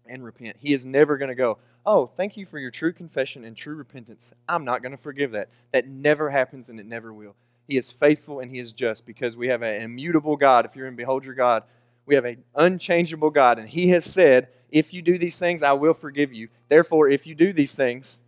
[0.05, 0.57] and repent.
[0.59, 3.75] He is never going to go, Oh, thank you for your true confession and true
[3.75, 4.31] repentance.
[4.47, 5.49] I'm not going to forgive that.
[5.73, 7.35] That never happens and it never will.
[7.67, 10.65] He is faithful and He is just because we have an immutable God.
[10.65, 11.63] If you're in Behold Your God,
[12.05, 13.59] we have an unchangeable God.
[13.59, 16.49] And He has said, If you do these things, I will forgive you.
[16.67, 18.21] Therefore, if you do these things,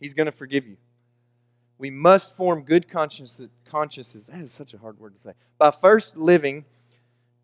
[0.00, 0.76] He's going to forgive you.
[1.78, 3.48] We must form good consciences.
[3.70, 5.32] That is such a hard word to say.
[5.58, 6.64] By first living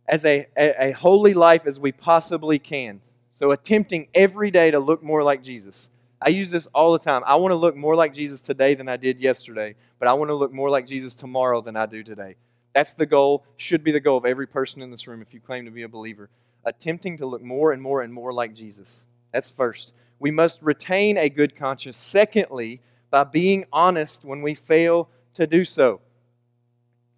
[0.07, 3.01] as a, a, a holy life as we possibly can.
[3.33, 5.91] So, attempting every day to look more like Jesus.
[6.25, 7.23] I use this all the time.
[7.27, 10.29] I want to look more like Jesus today than I did yesterday, but I want
[10.31, 12.37] to look more like Jesus tomorrow than I do today.
[12.73, 15.41] That's the goal, should be the goal of every person in this room if you
[15.41, 16.31] claim to be a believer.
[16.65, 19.05] Attempting to look more and more and more like Jesus.
[19.33, 19.95] That's first.
[20.19, 21.97] We must retain a good conscience.
[21.97, 22.81] Secondly,
[23.11, 26.01] by being honest when we fail to do so.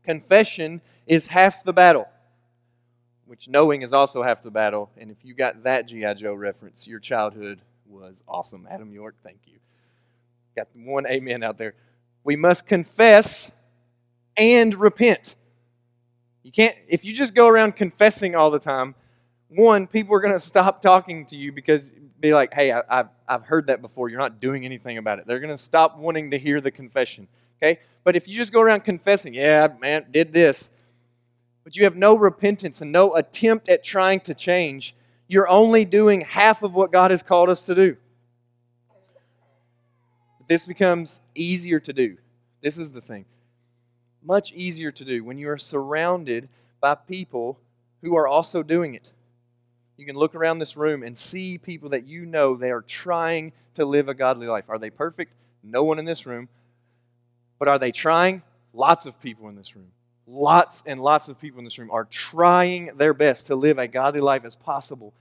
[0.02, 2.08] Confession is half the battle
[3.26, 4.90] which knowing is also half the battle.
[4.96, 6.14] And if you got that G.I.
[6.14, 7.60] Joe reference, your childhood
[7.94, 8.66] was awesome.
[8.70, 9.58] Adam York, thank you.
[10.56, 11.74] Got one amen out there.
[12.24, 13.52] We must confess
[14.36, 15.36] and repent.
[16.42, 18.94] You can't, if you just go around confessing all the time,
[19.48, 23.10] one, people are going to stop talking to you because be like, hey, I, have
[23.28, 24.08] I've heard that before.
[24.08, 25.26] You're not doing anything about it.
[25.26, 27.28] They're going to stop wanting to hear the confession.
[27.58, 27.80] Okay?
[28.02, 30.70] But if you just go around confessing, yeah, man, did this,
[31.64, 34.94] but you have no repentance and no attempt at trying to change,
[35.28, 37.96] you're only doing half of what God has called us to do.
[40.46, 42.18] This becomes easier to do.
[42.60, 43.24] This is the thing.
[44.22, 46.48] Much easier to do when you are surrounded
[46.80, 47.58] by people
[48.02, 49.12] who are also doing it.
[49.96, 53.52] You can look around this room and see people that you know they are trying
[53.74, 54.64] to live a godly life.
[54.68, 55.32] Are they perfect?
[55.62, 56.48] No one in this room.
[57.58, 58.42] But are they trying?
[58.74, 59.93] Lots of people in this room
[60.26, 63.88] lots and lots of people in this room are trying their best to live a
[63.88, 65.12] godly life as possible.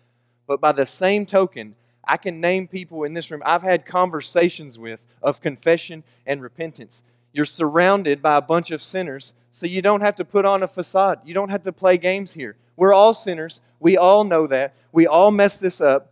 [0.48, 4.78] But by the same token, I can name people in this room I've had conversations
[4.78, 7.04] with of confession and repentance.
[7.32, 10.68] You're surrounded by a bunch of sinners, so you don't have to put on a
[10.68, 11.20] facade.
[11.26, 12.56] You don't have to play games here.
[12.76, 13.62] We're all sinners.
[13.80, 14.76] We all know that.
[14.92, 16.12] We all mess this up.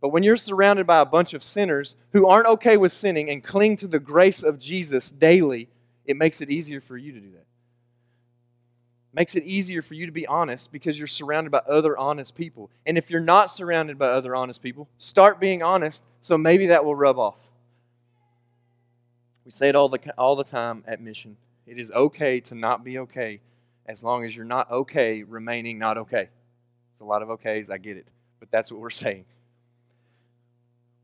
[0.00, 3.42] But when you're surrounded by a bunch of sinners who aren't okay with sinning and
[3.42, 5.68] cling to the grace of Jesus daily,
[6.04, 7.46] it makes it easier for you to do that
[9.12, 12.70] makes it easier for you to be honest because you're surrounded by other honest people.
[12.86, 16.84] And if you're not surrounded by other honest people, start being honest so maybe that
[16.84, 17.40] will rub off.
[19.44, 21.36] We say it all the, all the time at Mission.
[21.66, 23.40] It is okay to not be okay
[23.86, 26.28] as long as you're not okay remaining not okay.
[26.92, 28.06] It's a lot of okays, I get it.
[28.38, 29.24] But that's what we're saying.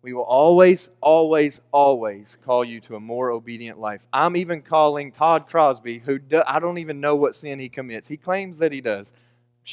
[0.01, 4.07] We will always, always, always call you to a more obedient life.
[4.13, 8.07] I'm even calling Todd Crosby, who do, I don't even know what sin he commits.
[8.07, 9.13] He claims that he does.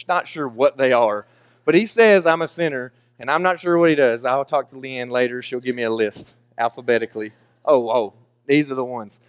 [0.08, 1.28] Not sure what they are.
[1.64, 4.26] But he says, I'm a sinner, and I'm not sure what he does.
[4.26, 5.42] I'll talk to Leanne later.
[5.42, 7.32] She'll give me a list alphabetically.
[7.64, 8.14] Oh, oh,
[8.48, 9.20] these are the ones.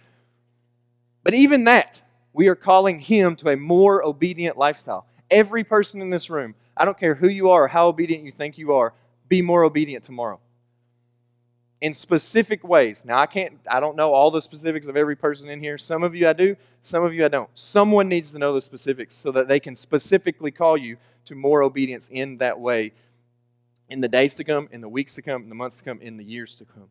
[1.23, 2.01] But even that,
[2.33, 5.05] we are calling him to a more obedient lifestyle.
[5.29, 8.31] Every person in this room, I don't care who you are or how obedient you
[8.31, 8.93] think you are,
[9.29, 10.39] be more obedient tomorrow
[11.81, 13.03] in specific ways.
[13.05, 15.77] Now, I can't, I don't know all the specifics of every person in here.
[15.77, 17.49] Some of you I do, some of you I don't.
[17.53, 21.61] Someone needs to know the specifics so that they can specifically call you to more
[21.61, 22.93] obedience in that way
[23.89, 26.01] in the days to come, in the weeks to come, in the months to come,
[26.01, 26.89] in the years to come.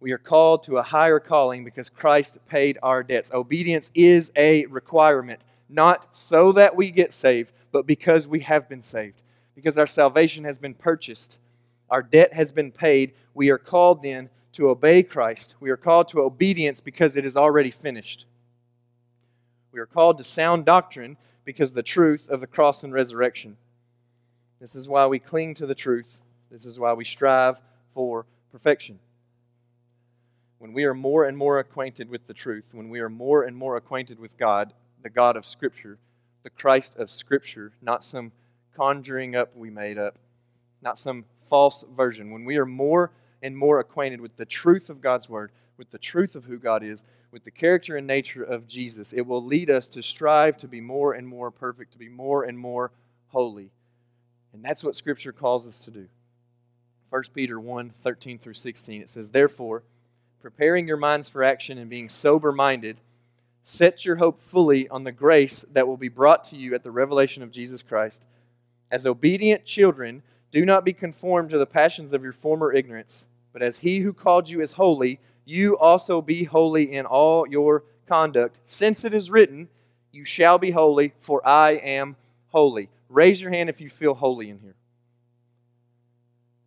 [0.00, 3.30] We are called to a higher calling because Christ paid our debts.
[3.32, 8.82] Obedience is a requirement, not so that we get saved, but because we have been
[8.82, 9.22] saved,
[9.54, 11.38] because our salvation has been purchased
[11.90, 13.12] our debt has been paid.
[13.34, 15.54] We are called then to obey Christ.
[15.60, 18.26] We are called to obedience because it is already finished.
[19.72, 23.56] We are called to sound doctrine because the truth of the cross and resurrection.
[24.60, 26.20] This is why we cling to the truth.
[26.50, 27.60] This is why we strive
[27.94, 28.98] for perfection.
[30.58, 33.56] When we are more and more acquainted with the truth, when we are more and
[33.56, 35.98] more acquainted with God, the God of Scripture,
[36.42, 38.32] the Christ of Scripture, not some
[38.76, 40.18] conjuring up we made up,
[40.82, 42.30] not some false version.
[42.30, 43.12] When we are more
[43.42, 46.82] and more acquainted with the truth of God's Word, with the truth of who God
[46.82, 50.68] is, with the character and nature of Jesus, it will lead us to strive to
[50.68, 52.90] be more and more perfect, to be more and more
[53.28, 53.70] holy.
[54.52, 56.08] And that's what Scripture calls us to do.
[57.10, 59.82] 1 Peter 1 13 through 16, it says, Therefore,
[60.40, 63.00] preparing your minds for action and being sober minded,
[63.62, 66.90] set your hope fully on the grace that will be brought to you at the
[66.90, 68.26] revelation of Jesus Christ.
[68.90, 73.62] As obedient children, do not be conformed to the passions of your former ignorance, but
[73.62, 78.58] as he who called you is holy, you also be holy in all your conduct,
[78.64, 79.68] since it is written,
[80.12, 82.16] You shall be holy, for I am
[82.48, 82.88] holy.
[83.08, 84.74] Raise your hand if you feel holy in here.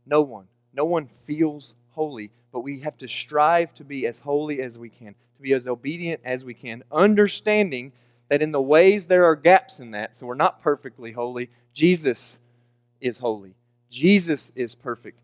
[0.05, 0.47] No one.
[0.73, 4.89] No one feels holy, but we have to strive to be as holy as we
[4.89, 7.91] can, to be as obedient as we can, understanding
[8.29, 11.49] that in the ways there are gaps in that, so we're not perfectly holy.
[11.73, 12.39] Jesus
[12.99, 13.55] is holy,
[13.93, 15.19] Jesus is perfect.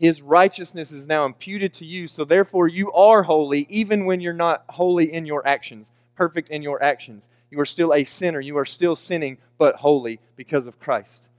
[0.00, 4.32] His righteousness is now imputed to you, so therefore you are holy even when you're
[4.32, 7.28] not holy in your actions, perfect in your actions.
[7.50, 8.40] You are still a sinner.
[8.40, 11.30] You are still sinning, but holy because of Christ.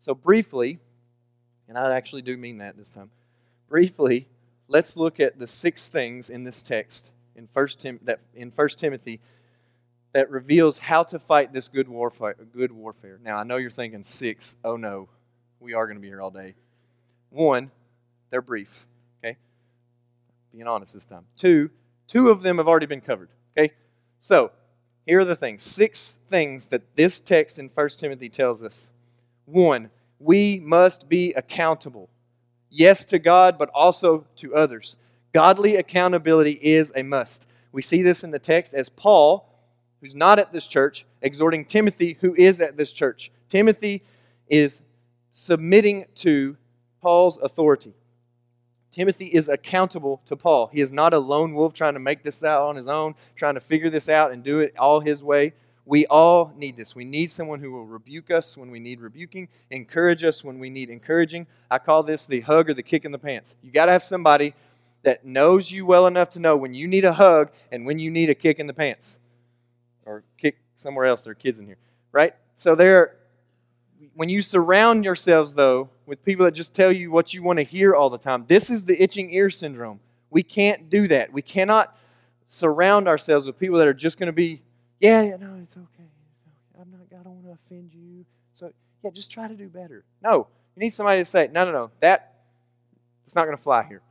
[0.00, 0.80] So, briefly,
[1.66, 3.10] and I actually do mean that this time,
[3.66, 4.28] briefly,
[4.68, 8.78] let's look at the six things in this text in First Tim- that in First
[8.78, 9.20] Timothy
[10.12, 12.36] that reveals how to fight this good warfare.
[12.54, 13.18] Good warfare.
[13.22, 14.56] Now, I know you're thinking six.
[14.64, 15.08] Oh no,
[15.66, 16.54] we are going to be here all day.
[17.30, 17.72] One,
[18.30, 18.86] they're brief.
[19.18, 19.36] Okay,
[20.52, 21.24] being honest this time.
[21.36, 21.70] Two,
[22.06, 23.30] two of them have already been covered.
[23.58, 23.74] Okay,
[24.20, 24.52] so
[25.06, 25.64] here are the things.
[25.64, 28.92] Six things that this text in First Timothy tells us.
[29.44, 32.10] One, we must be accountable.
[32.70, 34.96] Yes, to God, but also to others.
[35.32, 37.48] Godly accountability is a must.
[37.72, 39.52] We see this in the text as Paul,
[40.00, 43.32] who's not at this church, exhorting Timothy, who is at this church.
[43.48, 44.04] Timothy
[44.48, 44.82] is
[45.38, 46.56] submitting to
[47.02, 47.92] Paul's authority.
[48.90, 50.70] Timothy is accountable to Paul.
[50.72, 53.52] He is not a lone wolf trying to make this out on his own, trying
[53.52, 55.52] to figure this out and do it all his way.
[55.84, 56.94] We all need this.
[56.94, 60.70] We need someone who will rebuke us when we need rebuking, encourage us when we
[60.70, 61.46] need encouraging.
[61.70, 63.56] I call this the hug or the kick in the pants.
[63.62, 64.54] You got to have somebody
[65.02, 68.10] that knows you well enough to know when you need a hug and when you
[68.10, 69.20] need a kick in the pants
[70.06, 71.24] or kick somewhere else.
[71.24, 71.78] There are kids in here,
[72.10, 72.34] right?
[72.54, 73.16] So there,
[74.14, 77.64] when you surround yourselves though with people that just tell you what you want to
[77.64, 80.00] hear all the time, this is the itching ear syndrome.
[80.30, 81.32] We can't do that.
[81.32, 81.96] We cannot
[82.46, 84.62] surround ourselves with people that are just going to be
[85.00, 86.08] yeah, yeah, no, it's okay.
[86.80, 88.24] I'm not, I don't want to offend you.
[88.54, 90.04] So, yeah, just try to do better.
[90.22, 92.34] No, you need somebody to say, no, no, no, that,
[93.24, 94.02] it's not going to fly here.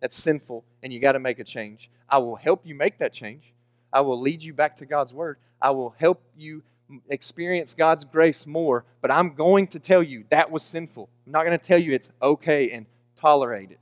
[0.00, 1.90] That's sinful, and you got to make a change.
[2.08, 3.52] I will help you make that change.
[3.92, 5.36] I will lead you back to God's Word.
[5.60, 6.62] I will help you
[7.08, 11.08] experience God's grace more, but I'm going to tell you that was sinful.
[11.26, 13.80] I'm not going to tell you it's okay and tolerate it.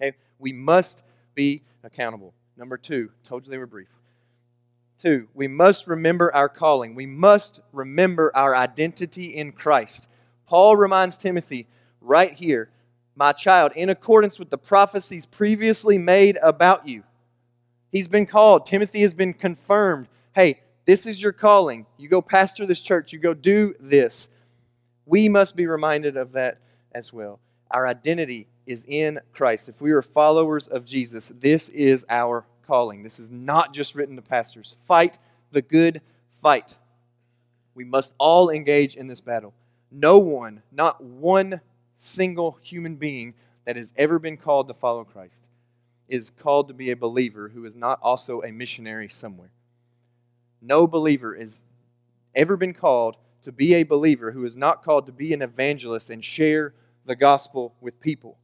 [0.00, 0.16] Okay?
[0.38, 2.34] We must be accountable.
[2.56, 3.88] Number two, told you they were brief.
[4.98, 6.94] Two, we must remember our calling.
[6.94, 10.08] We must remember our identity in Christ.
[10.46, 11.66] Paul reminds Timothy
[12.00, 12.70] right here,
[13.16, 17.02] my child, in accordance with the prophecies previously made about you.
[17.90, 18.64] He's been called.
[18.64, 20.08] Timothy has been confirmed.
[20.34, 21.86] Hey, this is your calling.
[21.96, 23.12] You go pastor this church.
[23.12, 24.28] You go do this.
[25.06, 26.58] We must be reminded of that
[26.92, 27.40] as well.
[27.70, 29.68] Our identity is in Christ.
[29.68, 33.02] If we are followers of Jesus, this is our calling.
[33.02, 34.76] This is not just written to pastors.
[34.84, 35.18] Fight
[35.50, 36.78] the good fight.
[37.74, 39.54] We must all engage in this battle.
[39.90, 41.60] No one, not one
[41.96, 45.44] single human being that has ever been called to follow Christ,
[46.08, 49.50] is called to be a believer who is not also a missionary somewhere.
[50.62, 51.62] No believer has
[52.34, 56.08] ever been called to be a believer who is not called to be an evangelist
[56.08, 58.38] and share the gospel with people.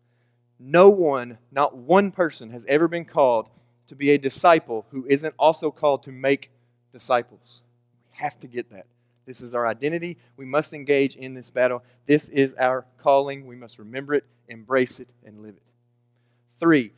[0.59, 3.49] No one, not one person, has ever been called
[3.87, 6.51] to be a disciple who isn't also called to make
[6.93, 7.63] disciples.
[8.11, 8.87] We have to get that.
[9.25, 10.17] This is our identity.
[10.37, 11.85] We must engage in this battle.
[12.07, 13.47] This is our calling.
[13.47, 15.63] We must remember it, embrace it, and live it.
[16.59, 16.93] Three,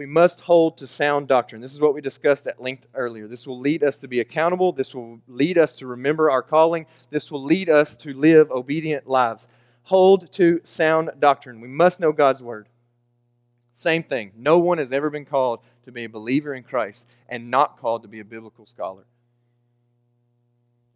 [0.00, 1.60] we must hold to sound doctrine.
[1.60, 3.28] This is what we discussed at length earlier.
[3.28, 4.72] This will lead us to be accountable.
[4.72, 6.86] This will lead us to remember our calling.
[7.10, 9.46] This will lead us to live obedient lives.
[9.82, 11.60] Hold to sound doctrine.
[11.60, 12.70] We must know God's word.
[13.74, 14.32] Same thing.
[14.38, 18.00] No one has ever been called to be a believer in Christ and not called
[18.00, 19.04] to be a biblical scholar.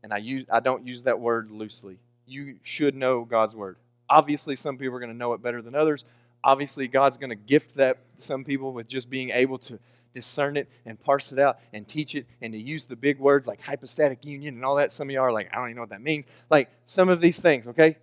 [0.02, 1.98] And I, use, I don't use that word loosely.
[2.26, 3.76] You should know God's word.
[4.08, 6.06] Obviously, some people are going to know it better than others.
[6.44, 9.78] Obviously, God's going to gift that some people with just being able to
[10.12, 13.48] discern it and parse it out and teach it and to use the big words
[13.48, 14.92] like hypostatic union and all that.
[14.92, 16.26] Some of y'all are like, I don't even know what that means.
[16.50, 17.96] Like some of these things, okay?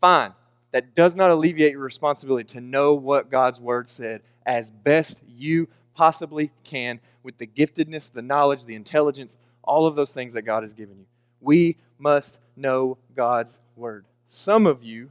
[0.00, 0.32] Fine.
[0.72, 5.68] That does not alleviate your responsibility to know what God's word said as best you
[5.94, 10.62] possibly can with the giftedness, the knowledge, the intelligence, all of those things that God
[10.62, 11.06] has given you.
[11.40, 14.06] We must know God's Word.
[14.28, 15.10] Some of you,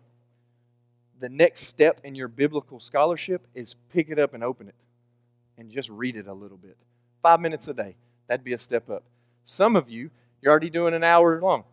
[1.24, 4.76] the next step in your biblical scholarship is pick it up and open it.
[5.57, 6.76] and just read it a little bit.
[7.21, 7.95] Five minutes a day.
[8.28, 9.03] That'd be a step up.
[9.45, 10.11] Some of you,
[10.41, 11.63] you're already doing an hour long.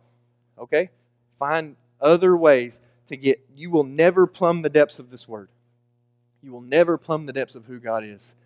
[0.57, 0.89] Okay?
[1.37, 5.49] Find other ways to get, you will never plumb the depths of this word.
[6.41, 8.37] You will never plumb the depths of who God is.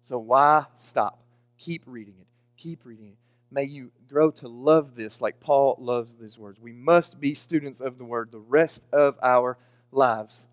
[0.00, 1.18] So why stop?
[1.58, 2.26] Keep reading it.
[2.56, 3.18] Keep reading it.
[3.50, 6.58] May you grow to love this like Paul loves these words.
[6.58, 9.58] We must be students of the word the rest of our
[9.92, 10.46] lives,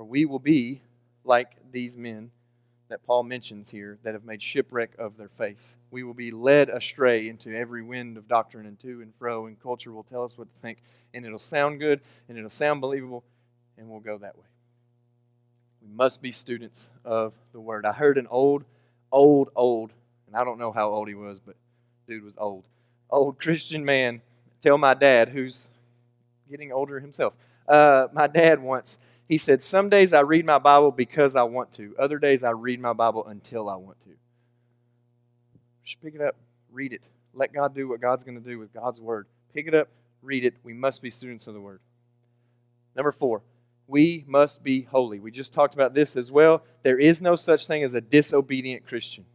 [0.00, 0.80] or we will be
[1.24, 2.30] like these men
[2.88, 5.76] that Paul mentions here that have made shipwreck of their faith.
[5.90, 9.60] We will be led astray into every wind of doctrine and to and fro, and
[9.60, 10.78] culture will tell us what to think,
[11.12, 13.24] and it'll sound good and it'll sound believable,
[13.76, 14.46] and we'll go that way.
[15.82, 17.84] We must be students of the Word.
[17.84, 18.64] I heard an old,
[19.12, 19.92] old, old,
[20.26, 21.56] and I don't know how old he was, but
[22.08, 22.64] dude was old,
[23.10, 24.22] old Christian man
[24.62, 25.68] tell my dad, who's
[26.48, 27.34] getting older himself,
[27.68, 28.96] uh, my dad once
[29.30, 32.50] he said, Some days I read my Bible because I want to, other days I
[32.50, 34.10] read my Bible until I want to.
[35.84, 36.34] Just pick it up,
[36.72, 37.00] read it.
[37.32, 39.28] Let God do what God's going to do with God's Word.
[39.54, 39.86] Pick it up,
[40.20, 40.54] read it.
[40.64, 41.78] We must be students of the Word.
[42.96, 43.44] Number four,
[43.86, 45.20] we must be holy.
[45.20, 46.64] We just talked about this as well.
[46.82, 49.26] There is no such thing as a disobedient Christian.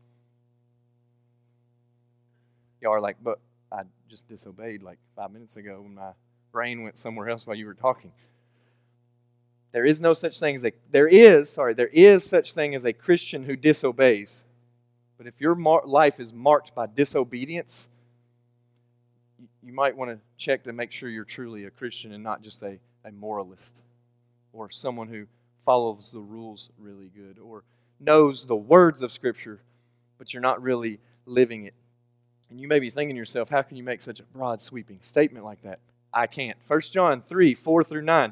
[2.81, 3.39] Y'all are like, but
[3.71, 6.11] I just disobeyed like five minutes ago when my
[6.51, 8.11] brain went somewhere else while you were talking.
[9.75, 12.85] There is no such thing as a there is sorry there is such thing as
[12.85, 14.45] a Christian who disobeys.
[15.17, 17.89] But if your mar- life is marked by disobedience,
[19.61, 22.63] you might want to check to make sure you're truly a Christian and not just
[22.63, 23.81] a, a moralist
[24.53, 25.25] or someone who
[25.59, 27.65] follows the rules really good or
[27.99, 29.59] knows the words of Scripture,
[30.17, 31.73] but you're not really living it.
[32.49, 35.01] And you may be thinking to yourself, how can you make such a broad, sweeping
[35.01, 35.79] statement like that?
[36.13, 36.57] I can't.
[36.65, 38.31] 1 John 3 4 through 9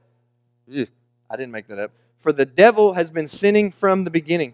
[0.69, 1.91] I didn't make that up.
[2.17, 4.53] For the devil has been sinning from the beginning.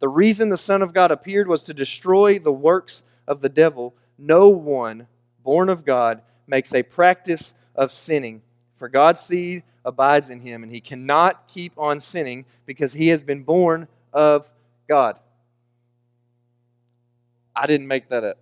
[0.00, 3.94] The reason the Son of God appeared was to destroy the works of the devil.
[4.18, 5.08] No one
[5.42, 8.42] born of God makes a practice of sinning,
[8.76, 13.22] for God's seed abides in him, and he cannot keep on sinning because he has
[13.22, 14.50] been born of
[14.88, 15.18] God.
[17.54, 18.38] I didn't make that up.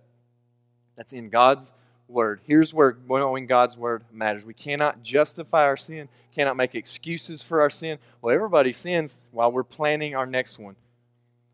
[0.95, 1.73] That's in God's
[2.07, 2.41] word.
[2.45, 4.45] Here's where knowing God's word matters.
[4.45, 7.99] We cannot justify our sin, cannot make excuses for our sin.
[8.21, 10.75] Well, everybody sins while we're planning our next one.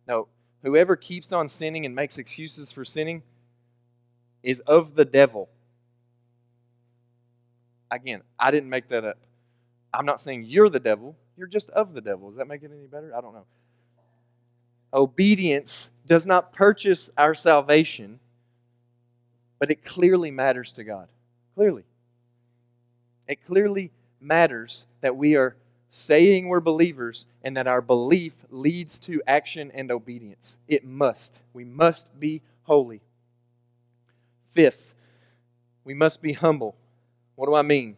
[0.07, 0.27] No,
[0.61, 3.23] whoever keeps on sinning and makes excuses for sinning
[4.43, 5.49] is of the devil.
[7.89, 9.17] Again, I didn't make that up.
[9.93, 12.29] I'm not saying you're the devil, you're just of the devil.
[12.29, 13.15] Does that make it any better?
[13.15, 13.45] I don't know.
[14.93, 18.19] Obedience does not purchase our salvation
[19.63, 21.07] but it clearly matters to God.
[21.55, 21.85] Clearly.
[23.29, 25.55] It clearly matters that we are
[25.87, 30.57] saying we're believers and that our belief leads to action and obedience.
[30.67, 31.43] It must.
[31.53, 32.99] We must be holy.
[34.43, 34.95] Fifth,
[35.85, 36.75] we must be humble.
[37.35, 37.95] What do I mean?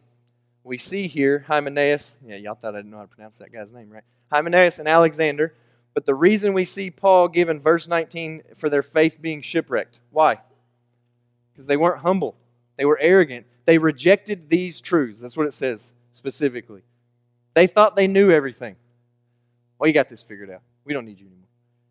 [0.62, 2.18] We see here Hymenaeus.
[2.24, 4.04] Yeah, y'all thought I didn't know how to pronounce that guy's name, right?
[4.30, 5.52] Hymenaeus and Alexander.
[5.94, 9.98] But the reason we see Paul given verse 19 for their faith being shipwrecked.
[10.12, 10.42] Why?
[11.56, 12.36] Because they weren't humble.
[12.76, 13.46] They were arrogant.
[13.64, 15.20] They rejected these truths.
[15.20, 16.82] That's what it says specifically.
[17.54, 18.76] They thought they knew everything.
[19.78, 20.60] Well, you got this figured out.
[20.84, 21.48] We don't need you anymore.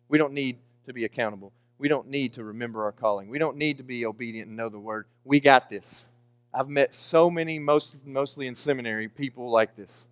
[0.08, 1.52] We don't need to be accountable.
[1.78, 3.28] We don't need to remember our calling.
[3.28, 5.06] We don't need to be obedient and know the word.
[5.24, 6.10] We got this.
[6.54, 10.06] I've met so many, most, mostly in seminary, people like this.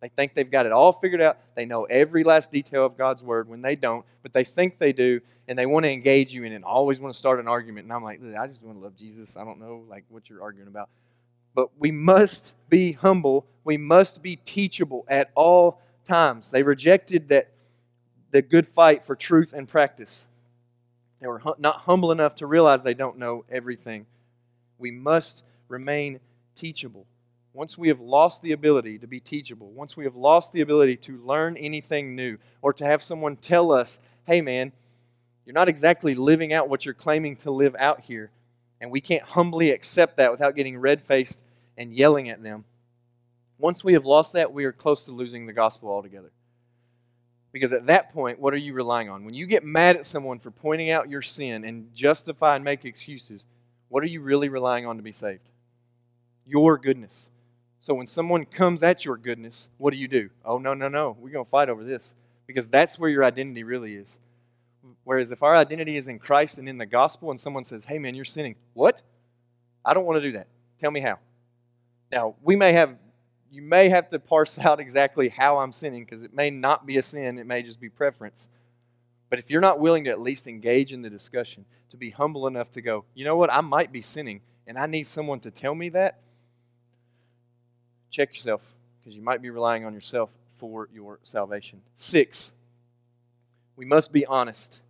[0.00, 1.38] They think they've got it all figured out.
[1.54, 4.92] They know every last detail of God's word when they don't, but they think they
[4.92, 7.84] do, and they want to engage you in it always want to start an argument.
[7.84, 9.36] And I'm like, I just want to love Jesus.
[9.36, 10.88] I don't know like what you're arguing about.
[11.54, 13.46] But we must be humble.
[13.64, 16.50] We must be teachable at all times.
[16.50, 17.50] They rejected that
[18.30, 20.28] the good fight for truth and practice.
[21.18, 24.06] They were not humble enough to realize they don't know everything.
[24.78, 26.20] We must remain
[26.54, 27.06] teachable.
[27.52, 30.96] Once we have lost the ability to be teachable, once we have lost the ability
[30.96, 34.72] to learn anything new, or to have someone tell us, hey man,
[35.44, 38.30] you're not exactly living out what you're claiming to live out here,
[38.80, 41.42] and we can't humbly accept that without getting red faced
[41.76, 42.64] and yelling at them.
[43.58, 46.30] Once we have lost that, we are close to losing the gospel altogether.
[47.52, 49.24] Because at that point, what are you relying on?
[49.24, 52.84] When you get mad at someone for pointing out your sin and justify and make
[52.84, 53.44] excuses,
[53.88, 55.48] what are you really relying on to be saved?
[56.46, 57.30] Your goodness.
[57.80, 60.28] So when someone comes at your goodness, what do you do?
[60.44, 61.16] Oh, no, no, no.
[61.18, 62.14] We're going to fight over this.
[62.46, 64.20] Because that's where your identity really is.
[65.04, 67.98] Whereas if our identity is in Christ and in the gospel, and someone says, hey,
[67.98, 68.56] man, you're sinning.
[68.74, 69.02] What?
[69.82, 70.46] I don't want to do that.
[70.78, 71.18] Tell me how.
[72.12, 72.96] Now, we may have,
[73.50, 76.98] you may have to parse out exactly how I'm sinning because it may not be
[76.98, 78.48] a sin, it may just be preference.
[79.30, 82.46] But if you're not willing to at least engage in the discussion, to be humble
[82.46, 85.50] enough to go, you know what, I might be sinning, and I need someone to
[85.50, 86.18] tell me that,
[88.10, 91.80] check yourself because you might be relying on yourself for your salvation.
[91.96, 92.52] Six,
[93.76, 94.82] we must be honest.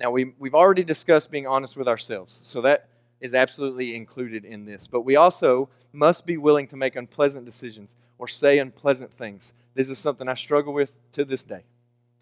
[0.00, 2.88] Now, we, we've already discussed being honest with ourselves, so that
[3.20, 4.86] is absolutely included in this.
[4.86, 9.52] But we also must be willing to make unpleasant decisions or say unpleasant things.
[9.74, 11.64] This is something I struggle with to this day.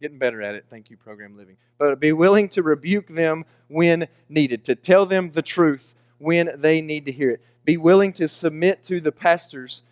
[0.01, 0.67] Getting better at it.
[0.69, 1.57] Thank you, Program Living.
[1.79, 6.81] But be willing to rebuke them when needed, to tell them the truth when they
[6.81, 7.43] need to hear it.
[7.65, 9.83] Be willing to submit to the pastors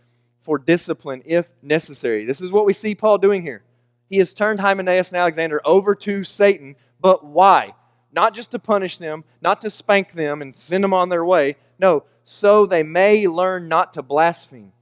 [0.44, 2.26] for discipline if necessary.
[2.26, 3.62] This is what we see Paul doing here.
[4.10, 7.74] He has turned Hymenaeus and Alexander over to Satan, but why?
[8.12, 11.56] Not just to punish them, not to spank them and send them on their way.
[11.78, 14.72] No, so they may learn not to blaspheme.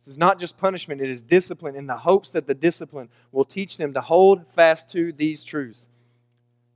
[0.00, 3.44] This is not just punishment, it is discipline in the hopes that the discipline will
[3.44, 5.86] teach them to hold fast to these truths.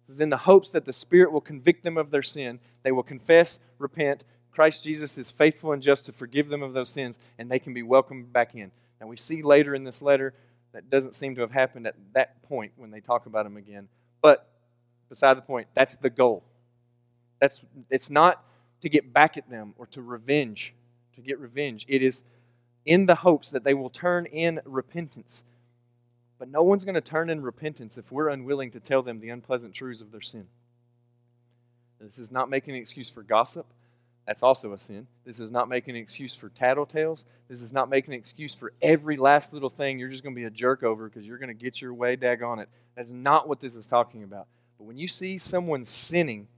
[0.06, 2.60] This is in the hopes that the Spirit will convict them of their sin.
[2.84, 6.88] They will confess, repent, Christ Jesus is faithful and just to forgive them of those
[6.88, 8.70] sins, and they can be welcomed back in.
[9.00, 10.34] Now, we see later in this letter
[10.72, 13.88] that doesn't seem to have happened at that point when they talk about him again.
[14.22, 14.48] But
[15.08, 16.44] beside the point, that's the goal.
[17.40, 18.44] That's, it's not
[18.82, 20.74] to get back at them or to revenge,
[21.14, 21.86] to get revenge.
[21.88, 22.22] It is
[22.84, 25.44] in the hopes that they will turn in repentance.
[26.38, 29.30] But no one's going to turn in repentance if we're unwilling to tell them the
[29.30, 30.46] unpleasant truths of their sin.
[32.00, 33.66] This is not making an excuse for gossip.
[34.26, 35.06] That's also a sin.
[35.24, 37.24] This is not making an excuse for tattletales.
[37.48, 40.40] This is not making an excuse for every last little thing you're just going to
[40.40, 42.68] be a jerk over because you're going to get your way dag on it.
[42.96, 44.46] That's not what this is talking about.
[44.78, 46.48] But when you see someone sinning,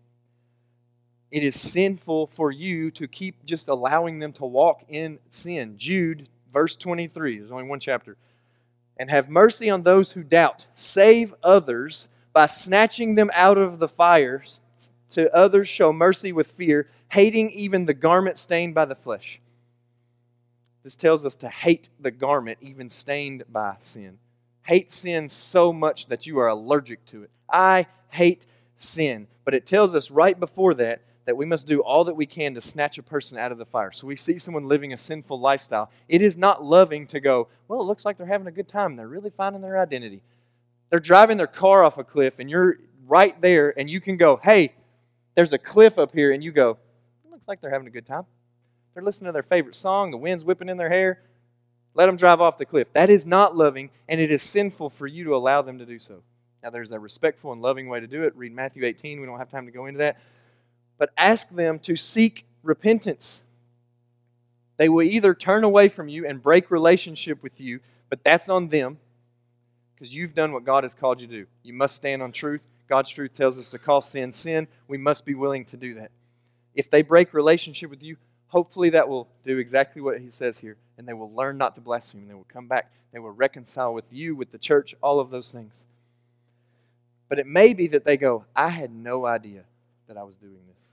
[1.31, 5.79] it is sinful for you to keep just allowing them to walk in sin.
[5.79, 8.19] Jude, verse 23, there's only one chapter.
[8.99, 10.67] And have mercy on those who doubt.
[10.75, 14.45] Save others by snatching them out of the fire.
[15.13, 19.41] To others, show mercy with fear hating even the garment stained by the flesh.
[20.83, 24.19] This tells us to hate the garment even stained by sin.
[24.63, 27.31] Hate sin so much that you are allergic to it.
[27.51, 28.47] I hate
[28.77, 29.29] sin.
[29.45, 32.55] But it tells us right before that that we must do all that we can
[32.55, 33.93] to snatch a person out of the fire.
[33.93, 35.91] So we see someone living a sinful lifestyle.
[36.09, 38.97] It is not loving to go, well, it looks like they're having a good time.
[38.97, 40.23] They're really finding their identity.
[40.91, 44.41] They're driving their car off a cliff, and you're right there, and you can go,
[44.43, 44.73] hey,
[45.35, 46.79] there's a cliff up here, and you go,
[47.31, 48.25] looks like they're having a good time.
[48.95, 51.23] They're listening to their favorite song, the wind's whipping in their hair.
[51.95, 52.93] Let them drive off the cliff.
[52.93, 55.99] That is not loving, and it is sinful for you to allow them to do
[55.99, 56.23] so.
[56.63, 58.37] Now, there's a respectful and loving way to do it.
[58.37, 59.21] Read Matthew 18.
[59.21, 60.21] We don't have time to go into that.
[60.99, 63.45] But ask them to seek repentance.
[64.77, 68.69] They will either turn away from you and break relationship with you, but that's on
[68.69, 68.99] them
[69.95, 71.47] because you've done what God has called you to do.
[71.65, 72.65] You must stand on truth.
[72.93, 74.69] God's truth tells us to call sin sin.
[74.87, 76.11] We must be willing to do that.
[76.75, 78.19] If they break relationship with you,
[78.49, 81.81] hopefully that will do exactly what he says here, and they will learn not to
[81.81, 82.29] blaspheme.
[82.29, 82.93] They will come back.
[83.11, 85.87] They will reconcile with you, with the church, all of those things.
[87.31, 89.65] But it may be that they go, I had no idea
[90.07, 90.91] that I was doing this.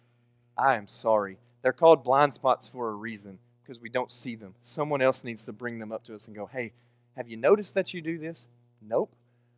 [0.58, 1.38] I am sorry.
[1.64, 4.56] They're called blind spots for a reason because we don't see them.
[4.62, 6.72] Someone else needs to bring them up to us and go, Hey,
[7.18, 8.48] have you noticed that you do this?
[8.82, 9.12] Nope.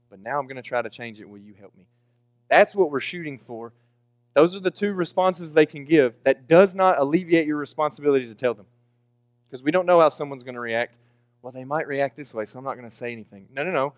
[0.09, 1.29] But now I'm going to try to change it.
[1.29, 1.85] Will you help me?
[2.52, 3.72] That's what we're shooting for.
[4.34, 6.16] Those are the two responses they can give.
[6.26, 8.66] That does not alleviate your responsibility to tell them.
[9.45, 10.99] Because we don't know how someone's going to react.
[11.41, 13.47] Well, they might react this way, so I'm not going to say anything.
[13.54, 13.93] No, no, no.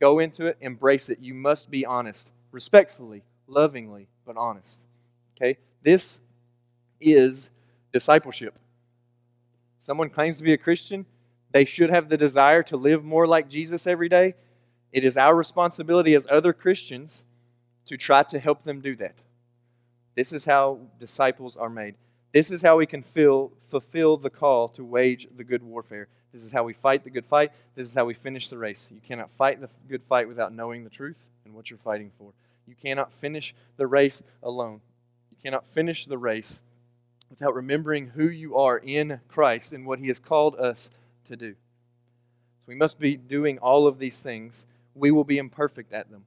[0.00, 1.20] Go into it, embrace it.
[1.20, 4.80] You must be honest, respectfully, lovingly, but honest.
[5.36, 5.58] Okay?
[5.82, 6.20] This
[7.00, 7.52] is
[7.92, 8.58] discipleship.
[9.78, 11.06] Someone claims to be a Christian,
[11.52, 14.34] they should have the desire to live more like Jesus every day.
[14.90, 17.24] It is our responsibility as other Christians
[17.86, 19.16] to try to help them do that.
[20.14, 21.96] This is how disciples are made.
[22.32, 26.08] This is how we can fill, fulfill the call to wage the good warfare.
[26.32, 27.52] This is how we fight the good fight.
[27.74, 28.90] This is how we finish the race.
[28.92, 32.32] You cannot fight the good fight without knowing the truth and what you're fighting for.
[32.66, 34.80] You cannot finish the race alone.
[35.30, 36.62] You cannot finish the race
[37.28, 40.90] without remembering who you are in Christ and what He has called us
[41.24, 41.52] to do.
[41.52, 46.24] So we must be doing all of these things we will be imperfect at them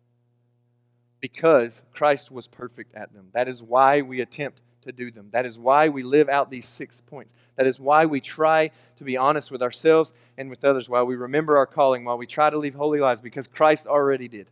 [1.26, 3.30] because Christ was perfect at them.
[3.32, 5.30] That is why we attempt to do them.
[5.32, 7.34] That is why we live out these six points.
[7.56, 11.16] That is why we try to be honest with ourselves and with others, while we
[11.16, 14.52] remember our calling, while we try to live holy lives, because Christ already did.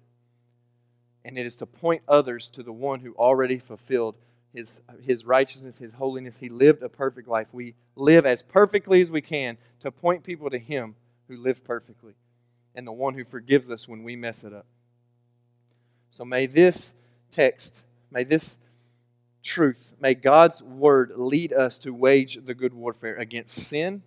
[1.24, 4.16] And it is to point others to the one who already fulfilled
[4.52, 6.40] his, his righteousness, his holiness.
[6.40, 7.50] He lived a perfect life.
[7.52, 10.96] We live as perfectly as we can to point people to him
[11.28, 12.16] who lived perfectly
[12.74, 14.66] and the one who forgives us when we mess it up.
[16.14, 16.94] So may this
[17.32, 18.60] text, may this
[19.42, 24.04] truth, may God's word lead us to wage the good warfare against sin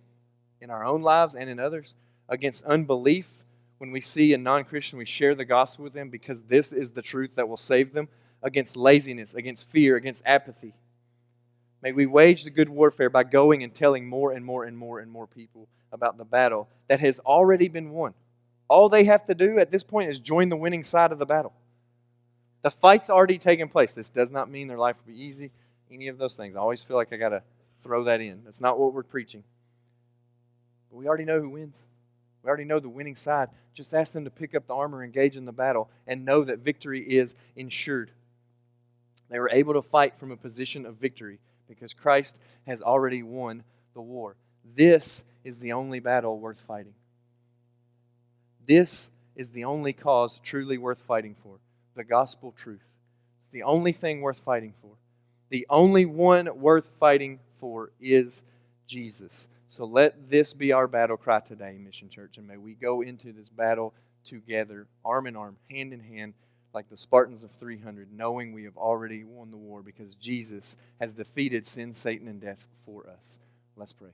[0.61, 1.95] in our own lives and in others,
[2.29, 3.43] against unbelief.
[3.79, 6.91] When we see a non Christian, we share the gospel with them because this is
[6.91, 8.07] the truth that will save them,
[8.41, 10.75] against laziness, against fear, against apathy.
[11.81, 15.01] May we wage the good warfare by going and telling more and more and more
[15.01, 18.13] and more people about the battle that has already been won.
[18.69, 21.25] All they have to do at this point is join the winning side of the
[21.25, 21.51] battle.
[22.67, 23.93] The fight's already taken place.
[23.93, 25.51] This does not mean their life will be easy,
[25.89, 26.53] any of those things.
[26.53, 27.41] I always feel like I got to
[27.81, 28.43] throw that in.
[28.43, 29.45] That's not what we're preaching.
[30.91, 31.85] But we already know who wins.
[32.43, 33.47] We already know the winning side.
[33.73, 36.59] Just ask them to pick up the armor, engage in the battle, and know that
[36.59, 38.11] victory is ensured.
[39.29, 41.39] They were able to fight from a position of victory
[41.69, 43.63] because Christ has already won
[43.93, 44.35] the war.
[44.75, 46.95] This is the only battle worth fighting.
[48.65, 51.59] This is the only cause truly worth fighting for
[51.97, 52.85] the gospel truth.
[53.41, 54.91] It's the only thing worth fighting for.
[55.49, 58.45] The only one worth fighting for is
[58.85, 59.49] Jesus.
[59.67, 63.33] So let this be our battle cry today, Mission Church, and may we go into
[63.33, 63.93] this battle
[64.23, 66.33] together, arm in arm, hand in hand,
[66.73, 71.13] like the Spartans of 300, knowing we have already won the war because Jesus has
[71.13, 73.39] defeated sin, Satan, and death for us.
[73.75, 74.11] Let's pray.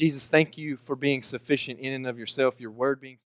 [0.00, 3.18] Jesus, thank you for being sufficient in and of yourself, your word being